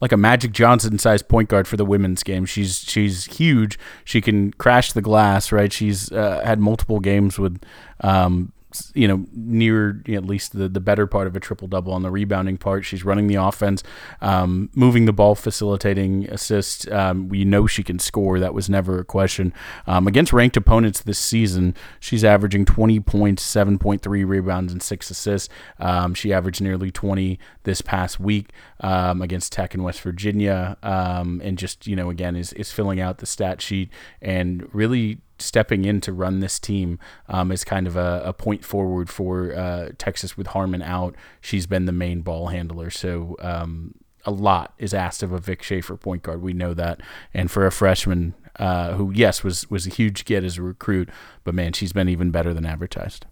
[0.00, 2.44] like a Magic Johnson sized point guard for the women's game.
[2.44, 3.78] She's she's huge.
[4.04, 5.72] She can crash the glass, right?
[5.72, 7.62] She's uh, had multiple games with
[8.00, 8.52] um,
[8.94, 12.10] you know, near at least the, the better part of a triple double on the
[12.10, 12.84] rebounding part.
[12.84, 13.82] She's running the offense,
[14.20, 16.90] um, moving the ball, facilitating assists.
[16.90, 18.38] Um, we know she can score.
[18.38, 19.52] That was never a question.
[19.86, 25.48] Um, against ranked opponents this season, she's averaging 20 points, 7.3 rebounds, and six assists.
[25.78, 31.40] Um, she averaged nearly 20 this past week um, against Tech in West Virginia, um,
[31.44, 35.84] and just you know again is is filling out the stat sheet and really stepping
[35.84, 39.88] in to run this team um, is kind of a, a point forward for uh,
[39.98, 41.14] Texas with Harmon out.
[41.40, 45.62] She's been the main ball handler, so um, a lot is asked of a Vic
[45.62, 46.42] Schaefer point guard.
[46.42, 47.00] We know that,
[47.34, 51.08] and for a freshman uh, who, yes, was was a huge get as a recruit,
[51.44, 53.26] but man, she's been even better than advertised.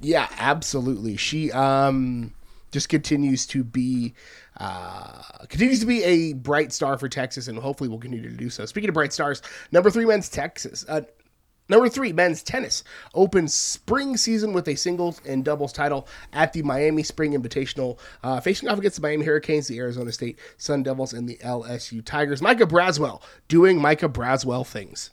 [0.00, 1.16] Yeah, absolutely.
[1.16, 2.32] She um,
[2.70, 4.14] just continues to be
[4.58, 8.50] uh, continues to be a bright star for Texas, and hopefully will continue to do
[8.50, 8.66] so.
[8.66, 11.02] Speaking of bright stars, number three men's Texas, uh,
[11.68, 12.82] Number three, men's tennis
[13.14, 18.40] opens spring season with a singles and doubles title at the Miami Spring Invitational, uh,
[18.40, 22.40] facing off against the Miami Hurricanes, the Arizona State Sun Devils, and the LSU Tigers.
[22.40, 25.10] Micah Braswell doing Micah Braswell things.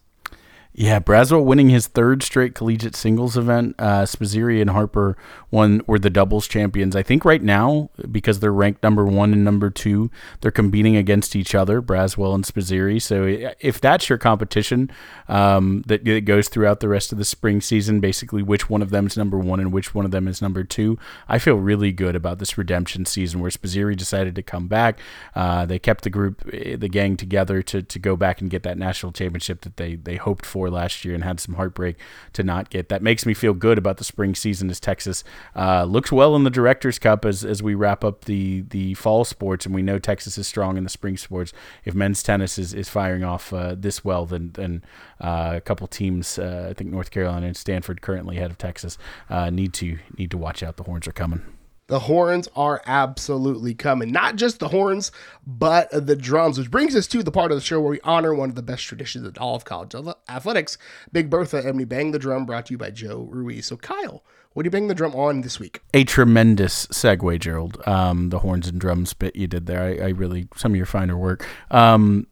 [0.77, 3.75] Yeah, Braswell winning his third straight collegiate singles event.
[3.79, 5.15] Uh, Spizzirri and Harper
[5.49, 6.97] won were the doubles champions.
[6.97, 10.11] I think right now because they're ranked number one and number two,
[10.41, 13.01] they're competing against each other, Braswell and Spizzirri.
[13.01, 14.91] So if that's your competition
[15.29, 18.89] um, that, that goes throughout the rest of the spring season, basically which one of
[18.89, 20.99] them is number one and which one of them is number two,
[21.29, 24.99] I feel really good about this redemption season where Spizzirri decided to come back.
[25.35, 28.63] Uh, they kept the group, eh, the gang together to to go back and get
[28.63, 31.97] that national championship that they they hoped for last year and had some heartbreak
[32.33, 32.89] to not get.
[32.89, 35.23] That makes me feel good about the spring season as Texas
[35.55, 39.25] uh, looks well in the Directors Cup as, as we wrap up the, the fall
[39.25, 41.53] sports, and we know Texas is strong in the spring sports.
[41.83, 44.83] If men's tennis is, is firing off uh, this well, then, then
[45.19, 48.97] uh, a couple teams, uh, I think North Carolina and Stanford currently ahead of Texas,
[49.29, 50.77] uh, need to need to watch out.
[50.77, 51.41] The horns are coming.
[51.87, 54.11] The horns are absolutely coming.
[54.11, 55.11] Not just the horns,
[55.45, 58.33] but the drums, which brings us to the part of the show where we honor
[58.33, 59.93] one of the best traditions in all of college
[60.27, 60.79] athletics,
[61.11, 63.67] Big Bertha, and we bang the drum brought to you by Joe Ruiz.
[63.67, 64.23] So, Kyle,
[64.53, 65.81] what are you banging the drum on this week?
[65.93, 67.79] A tremendous segue, Gerald.
[67.87, 69.83] Um, the horns and drums bit you did there.
[69.83, 71.47] I, I really, some of your finer work.
[71.69, 72.25] Um,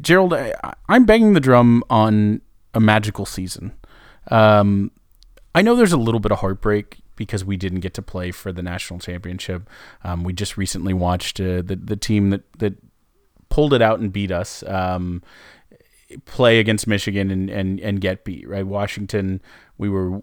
[0.00, 0.54] Gerald, I,
[0.88, 2.40] am banging the drum on
[2.72, 3.72] a magical season.
[4.30, 4.92] Um,
[5.54, 8.52] I know there's a little bit of heartbreak because we didn't get to play for
[8.52, 9.68] the national championship.
[10.04, 12.74] Um, we just recently watched uh, the the team that that
[13.50, 15.22] pulled it out and beat us um,
[16.24, 18.48] play against Michigan and, and and get beat.
[18.48, 19.42] Right, Washington.
[19.76, 20.22] We were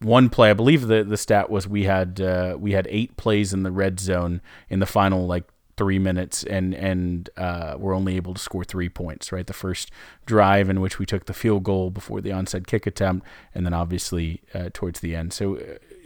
[0.00, 0.50] one play.
[0.50, 3.72] I believe the the stat was we had uh, we had eight plays in the
[3.72, 5.44] red zone in the final like
[5.76, 9.90] three minutes and and uh, we're only able to score three points right the first
[10.24, 13.74] drive in which we took the field goal before the onside kick attempt and then
[13.74, 15.60] obviously uh, towards the end so uh,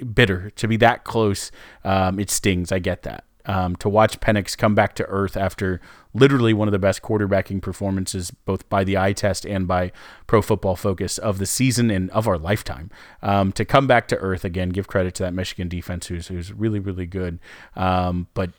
[0.05, 1.51] bitter to be that close
[1.85, 5.81] um, it stings i get that um, to watch Penix come back to earth after
[6.13, 9.91] literally one of the best quarterbacking performances, both by the eye test and by
[10.27, 12.91] Pro Football Focus of the season and of our lifetime.
[13.23, 16.53] Um, to come back to earth again, give credit to that Michigan defense, who's who's
[16.53, 17.41] really really good.
[17.75, 18.51] Um, but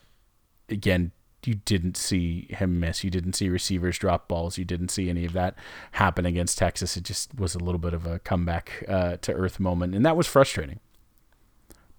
[0.70, 1.12] again,
[1.46, 3.04] you didn't see him miss.
[3.04, 4.58] You didn't see receivers drop balls.
[4.58, 5.56] You didn't see any of that
[5.94, 6.98] happen against Texas.
[6.98, 10.18] It just was a little bit of a comeback uh, to earth moment, and that
[10.18, 10.80] was frustrating.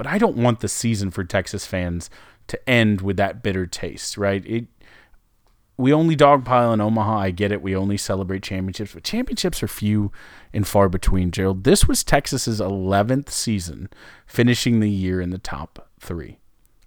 [0.01, 2.09] But I don't want the season for Texas fans
[2.47, 4.43] to end with that bitter taste, right?
[4.47, 4.65] It
[5.77, 7.19] we only dogpile in Omaha.
[7.19, 7.61] I get it.
[7.61, 10.11] We only celebrate championships, but championships are few
[10.55, 11.65] and far between, Gerald.
[11.65, 13.91] This was Texas's 11th season,
[14.25, 16.39] finishing the year in the top three.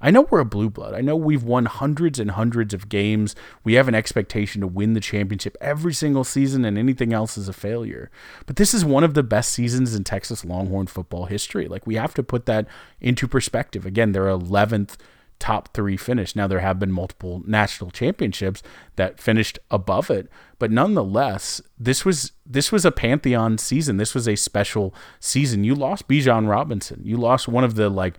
[0.04, 0.93] I know we're a blue blood.
[0.93, 3.36] I know we've won hundreds and hundreds of games.
[3.64, 7.47] We have an expectation to win the championship every single season, and anything else is
[7.47, 8.12] a failure.
[8.45, 11.70] But this is one of the best seasons in Texas Longhorn football history.
[11.70, 12.68] Like, we have to put that
[12.99, 13.86] into perspective.
[13.86, 14.97] Again, they're 11th
[15.43, 16.38] top three finish.
[16.38, 18.64] Now there have been multiple national championships
[18.95, 23.97] that finished above it, but nonetheless, this was this was a pantheon season.
[23.97, 25.66] This was a special season.
[25.66, 27.01] You lost Bijan Robinson.
[27.04, 28.16] You lost one of the like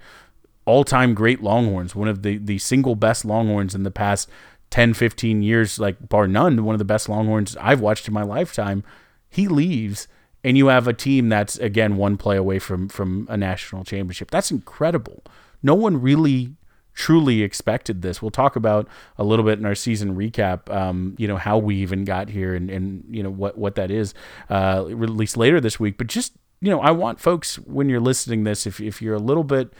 [0.66, 4.28] all-time great Longhorns, one of the the single best Longhorns in the past
[4.70, 8.22] 10, 15 years, like bar none, one of the best Longhorns I've watched in my
[8.22, 8.82] lifetime.
[9.28, 10.08] He leaves
[10.42, 14.30] and you have a team that's again one play away from from a national championship.
[14.30, 15.22] That's incredible.
[15.62, 16.56] No one really
[16.94, 18.22] truly expected this.
[18.22, 18.88] We'll talk about
[19.18, 22.54] a little bit in our season recap, um, you know, how we even got here
[22.54, 24.14] and, and you know, what, what that is,
[24.48, 25.98] uh, released later this week.
[25.98, 29.18] But just, you know, I want folks, when you're listening this, if, if you're a
[29.18, 29.72] little bit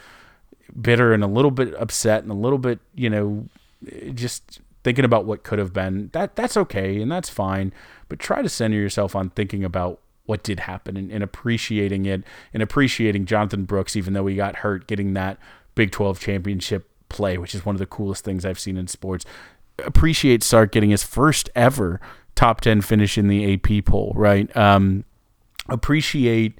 [0.79, 3.45] bitter and a little bit upset and a little bit, you know,
[4.13, 7.73] just thinking about what could have been, that that's okay and that's fine.
[8.07, 12.23] But try to center yourself on thinking about what did happen and, and appreciating it
[12.53, 15.37] and appreciating Jonathan Brooks, even though he got hurt, getting that
[15.75, 19.25] Big 12 championship play, which is one of the coolest things I've seen in sports.
[19.79, 21.99] Appreciate Sark getting his first ever
[22.35, 24.55] top 10 finish in the AP poll, right?
[24.55, 25.03] Um,
[25.69, 26.59] appreciate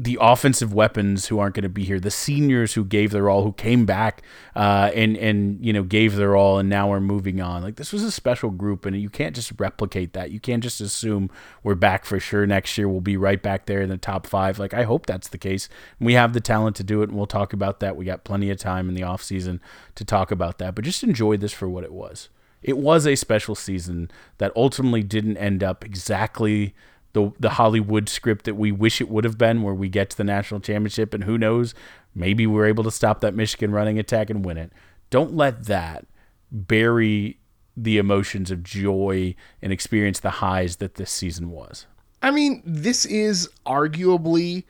[0.00, 3.42] the offensive weapons who aren't going to be here, the seniors who gave their all,
[3.42, 4.22] who came back
[4.54, 7.62] uh, and and you know gave their all, and now are moving on.
[7.62, 10.30] Like this was a special group, and you can't just replicate that.
[10.30, 11.30] You can't just assume
[11.64, 12.88] we're back for sure next year.
[12.88, 14.60] We'll be right back there in the top five.
[14.60, 15.68] Like I hope that's the case.
[15.98, 17.96] We have the talent to do it, and we'll talk about that.
[17.96, 19.60] We got plenty of time in the off season
[19.96, 20.76] to talk about that.
[20.76, 22.28] But just enjoy this for what it was.
[22.62, 26.74] It was a special season that ultimately didn't end up exactly
[27.18, 30.16] the the Hollywood script that we wish it would have been, where we get to
[30.16, 31.74] the national championship, and who knows,
[32.14, 34.72] maybe we're able to stop that Michigan running attack and win it.
[35.10, 36.06] Don't let that
[36.50, 37.38] bury
[37.76, 41.86] the emotions of joy and experience the highs that this season was.
[42.20, 44.64] I mean, this is arguably,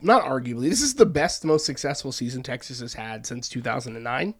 [0.00, 4.34] not arguably, this is the best, most successful season Texas has had since 2009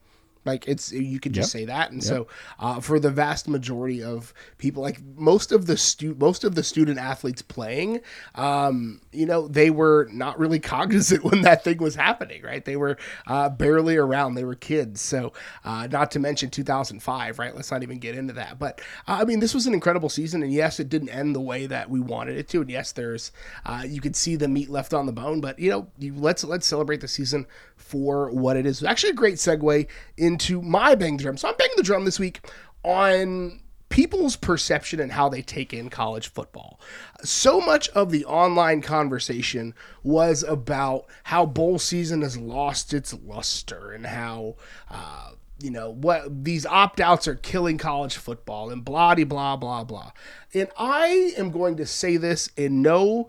[0.46, 1.60] Like it's you could just yep.
[1.60, 2.08] say that, and yep.
[2.08, 2.26] so
[2.58, 6.62] uh, for the vast majority of people, like most of the stu- most of the
[6.62, 8.00] student athletes playing,
[8.34, 12.64] um, you know, they were not really cognizant when that thing was happening, right?
[12.64, 14.34] They were uh, barely around.
[14.34, 15.00] They were kids.
[15.00, 15.32] So
[15.64, 17.54] uh, not to mention 2005, right?
[17.54, 18.58] Let's not even get into that.
[18.58, 21.40] But uh, I mean, this was an incredible season, and yes, it didn't end the
[21.40, 23.32] way that we wanted it to, and yes, there's
[23.64, 26.44] uh, you could see the meat left on the bone, but you know, you, let's
[26.44, 27.46] let's celebrate the season
[27.76, 28.82] for what it is.
[28.82, 31.36] Actually, a great segue into my bang the drum.
[31.36, 32.40] So I'm banging the drum this week
[32.82, 36.80] on people's perception and how they take in college football.
[37.22, 43.92] So much of the online conversation was about how bowl season has lost its luster
[43.92, 44.56] and how,
[44.90, 49.84] uh, you know, what these opt outs are killing college football and blah, blah, blah,
[49.84, 50.12] blah.
[50.52, 53.28] And I am going to say this in no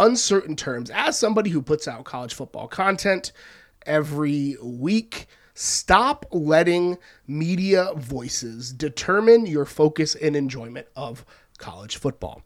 [0.00, 3.32] uncertain terms as somebody who puts out college football content
[3.86, 5.28] every week
[5.62, 6.96] Stop letting
[7.26, 11.24] media voices determine your focus and enjoyment of
[11.58, 12.42] college football.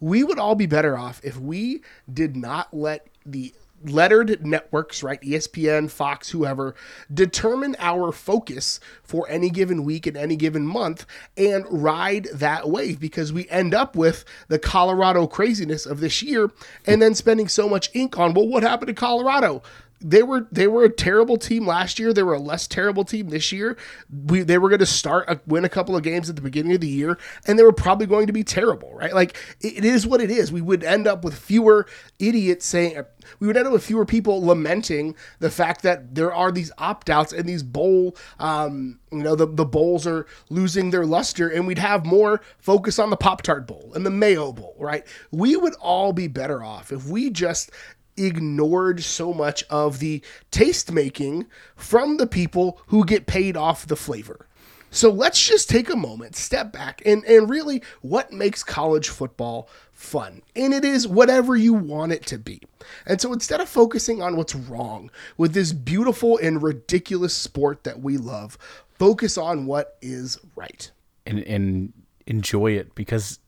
[0.00, 3.52] We would all be better off if we did not let the
[3.84, 5.20] lettered networks, right?
[5.20, 6.74] ESPN, Fox, whoever,
[7.12, 11.06] determine our focus for any given week and any given month
[11.36, 16.50] and ride that wave because we end up with the Colorado craziness of this year
[16.86, 19.62] and then spending so much ink on, well, what happened to Colorado?
[20.06, 22.12] They were they were a terrible team last year.
[22.12, 23.78] They were a less terrible team this year.
[24.12, 26.74] We they were going to start a, win a couple of games at the beginning
[26.74, 29.14] of the year, and they were probably going to be terrible, right?
[29.14, 30.52] Like it, it is what it is.
[30.52, 31.86] We would end up with fewer
[32.18, 33.02] idiots saying.
[33.40, 37.08] We would end up with fewer people lamenting the fact that there are these opt
[37.08, 41.66] outs and these bowl, um, you know, the, the bowls are losing their luster, and
[41.66, 45.06] we'd have more focus on the Pop Tart Bowl and the Mayo Bowl, right?
[45.30, 47.70] We would all be better off if we just
[48.16, 51.46] ignored so much of the taste making
[51.76, 54.46] from the people who get paid off the flavor.
[54.94, 59.68] So let's just take a moment, step back, and, and really what makes college football
[59.90, 60.42] fun?
[60.54, 62.60] And it is whatever you want it to be.
[63.04, 68.02] And so instead of focusing on what's wrong with this beautiful and ridiculous sport that
[68.02, 68.56] we love,
[68.96, 70.92] focus on what is right.
[71.26, 71.92] And, and
[72.28, 73.40] enjoy it because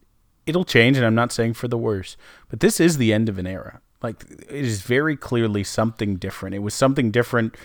[0.47, 0.97] it'll change.
[0.97, 2.17] And I'm not saying for the worse,
[2.49, 3.81] but this is the end of an era.
[4.07, 6.55] Like it is very clearly something different.
[6.55, 7.57] It was something different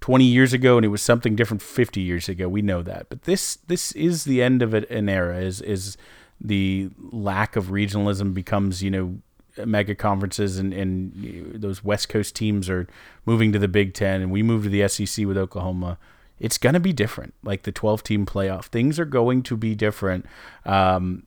[0.00, 2.48] 20 years ago and it was something different 50 years ago.
[2.48, 3.08] We know that.
[3.08, 5.96] But this this is the end of an era is is
[6.40, 9.18] the lack of regionalism becomes, you know,
[9.66, 12.86] mega conferences and, and those West Coast teams are
[13.26, 15.98] moving to the Big Ten and we move to the SEC with Oklahoma.
[16.38, 17.34] It's going to be different.
[17.42, 20.26] Like the 12 team playoff, things are going to be different.
[20.64, 21.24] Um,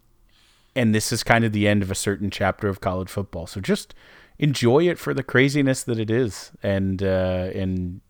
[0.76, 3.48] and this is kind of the end of a certain chapter of college football.
[3.48, 3.94] So just
[4.40, 8.02] enjoy it for the craziness that it is, and uh, and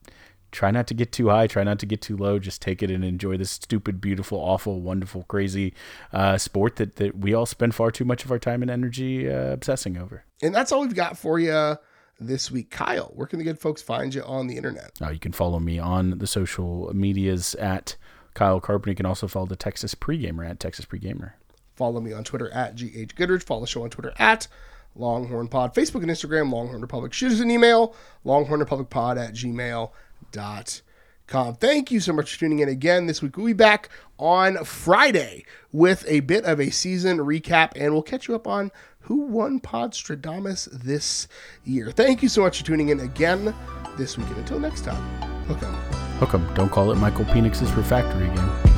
[0.52, 2.40] try not to get too high, try not to get too low.
[2.40, 5.74] Just take it and enjoy this stupid, beautiful, awful, wonderful, crazy
[6.14, 9.30] uh, sport that that we all spend far too much of our time and energy
[9.30, 10.26] uh, obsessing over.
[10.42, 11.78] And that's all we've got for you
[12.20, 12.70] this week.
[12.70, 14.92] Kyle, where can the good folks find you on the internet?
[15.02, 17.96] Uh, you can follow me on the social medias at
[18.34, 18.92] Kyle Carpenter.
[18.92, 21.34] You can also follow the Texas Pregamer at Texas Pregamer.
[21.76, 23.44] Follow me on Twitter at GH Goodrich.
[23.44, 24.48] Follow the show on Twitter at
[24.96, 25.74] Longhorn Pod.
[25.74, 27.14] Facebook and Instagram, Longhorn Republic.
[27.14, 31.56] Shoot us an email, longhornrepublicpod at gmail.com.
[31.56, 33.38] Thank you so much for tuning in again this week.
[33.38, 38.28] We'll be back on Friday with a bit of a season recap, and we'll catch
[38.28, 41.28] you up on who won Podstradamus this
[41.64, 41.92] year.
[41.92, 43.56] Thank you so much for tuning in again
[43.98, 45.02] this week, and until next time,
[45.48, 45.74] hook 'em.
[46.20, 46.54] Hook 'em.
[46.54, 48.71] Don't call it Michael Penix's refactory again.